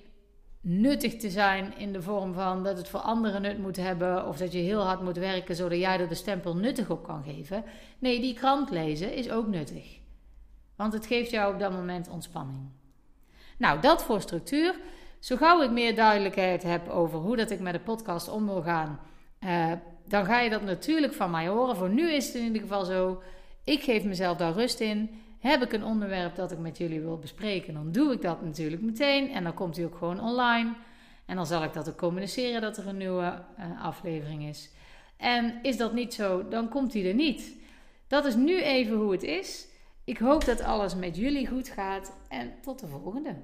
nuttig 0.62 1.16
te 1.16 1.30
zijn 1.30 1.78
in 1.78 1.94
de 1.94 2.02
vorm 2.02 2.34
van 2.34 2.64
dat 2.64 2.78
het 2.78 2.88
voor 2.88 3.00
anderen 3.00 3.42
nut 3.42 3.58
moet 3.58 3.78
hebben 3.78 4.28
of 4.28 4.38
dat 4.38 4.52
je 4.52 4.58
heel 4.58 4.82
hard 4.82 5.02
moet 5.02 5.18
werken 5.18 5.56
zodat 5.56 5.80
jij 5.80 6.00
er 6.00 6.08
de 6.08 6.16
stempel 6.16 6.56
nuttig 6.56 6.90
op 6.90 7.04
kan 7.04 7.24
geven. 7.24 7.64
Nee, 8.00 8.20
die 8.20 8.34
krant 8.34 8.70
lezen 8.70 9.14
is 9.14 9.30
ook 9.30 9.48
nuttig. 9.48 10.01
Want 10.82 10.94
het 10.94 11.06
geeft 11.06 11.32
jou 11.32 11.54
op 11.54 11.60
dat 11.60 11.72
moment 11.72 12.10
ontspanning. 12.10 12.60
Nou, 13.58 13.82
dat 13.82 14.04
voor 14.04 14.22
structuur. 14.22 14.76
Zo 15.20 15.36
gauw 15.36 15.62
ik 15.62 15.72
meer 15.72 15.96
duidelijkheid 15.96 16.64
heb 16.64 16.90
over 16.90 17.20
hoe 17.20 17.36
dat 17.36 17.52
ik 17.52 17.60
met 17.60 17.74
de 17.74 17.80
podcast 17.80 18.30
om 18.30 18.46
wil 18.46 18.62
gaan, 18.62 19.00
uh, 19.40 19.72
dan 20.08 20.26
ga 20.26 20.40
je 20.40 20.50
dat 20.50 20.62
natuurlijk 20.62 21.14
van 21.14 21.32
mij 21.32 21.48
horen. 21.48 21.76
Voor 21.76 21.90
nu 21.90 22.12
is 22.12 22.26
het 22.26 22.36
in 22.36 22.44
ieder 22.44 22.62
geval 22.62 22.86
zo. 22.86 23.22
Ik 23.64 23.84
geef 23.84 24.04
mezelf 24.04 24.38
daar 24.38 24.54
rust 24.54 24.80
in. 24.80 25.10
Heb 25.40 25.62
ik 25.62 25.74
een 25.74 25.84
onderwerp 25.84 26.36
dat 26.36 26.52
ik 26.52 26.58
met 26.58 26.78
jullie 26.78 27.02
wil 27.02 27.18
bespreken, 27.18 27.74
dan 27.74 27.92
doe 27.92 28.14
ik 28.14 28.22
dat 28.22 28.42
natuurlijk 28.42 28.82
meteen. 28.82 29.32
En 29.32 29.44
dan 29.44 29.54
komt 29.54 29.76
hij 29.76 29.86
ook 29.86 29.96
gewoon 29.96 30.22
online. 30.22 30.74
En 31.26 31.36
dan 31.36 31.46
zal 31.46 31.64
ik 31.64 31.74
dat 31.74 31.90
ook 31.90 31.98
communiceren 31.98 32.62
dat 32.62 32.78
er 32.78 32.88
een 32.88 32.98
nieuwe 32.98 33.44
uh, 33.60 33.84
aflevering 33.84 34.44
is. 34.44 34.70
En 35.18 35.60
is 35.62 35.78
dat 35.78 35.94
niet 35.94 36.14
zo, 36.14 36.48
dan 36.48 36.70
komt 36.70 36.94
hij 36.94 37.08
er 37.08 37.14
niet. 37.14 37.56
Dat 38.08 38.26
is 38.26 38.36
nu 38.36 38.62
even 38.62 38.96
hoe 38.96 39.12
het 39.12 39.24
is. 39.24 39.70
Ik 40.04 40.18
hoop 40.18 40.46
dat 40.46 40.62
alles 40.62 40.96
met 40.96 41.16
jullie 41.16 41.48
goed 41.48 41.68
gaat 41.68 42.14
en 42.30 42.54
tot 42.62 42.80
de 42.80 42.88
volgende. 42.88 43.36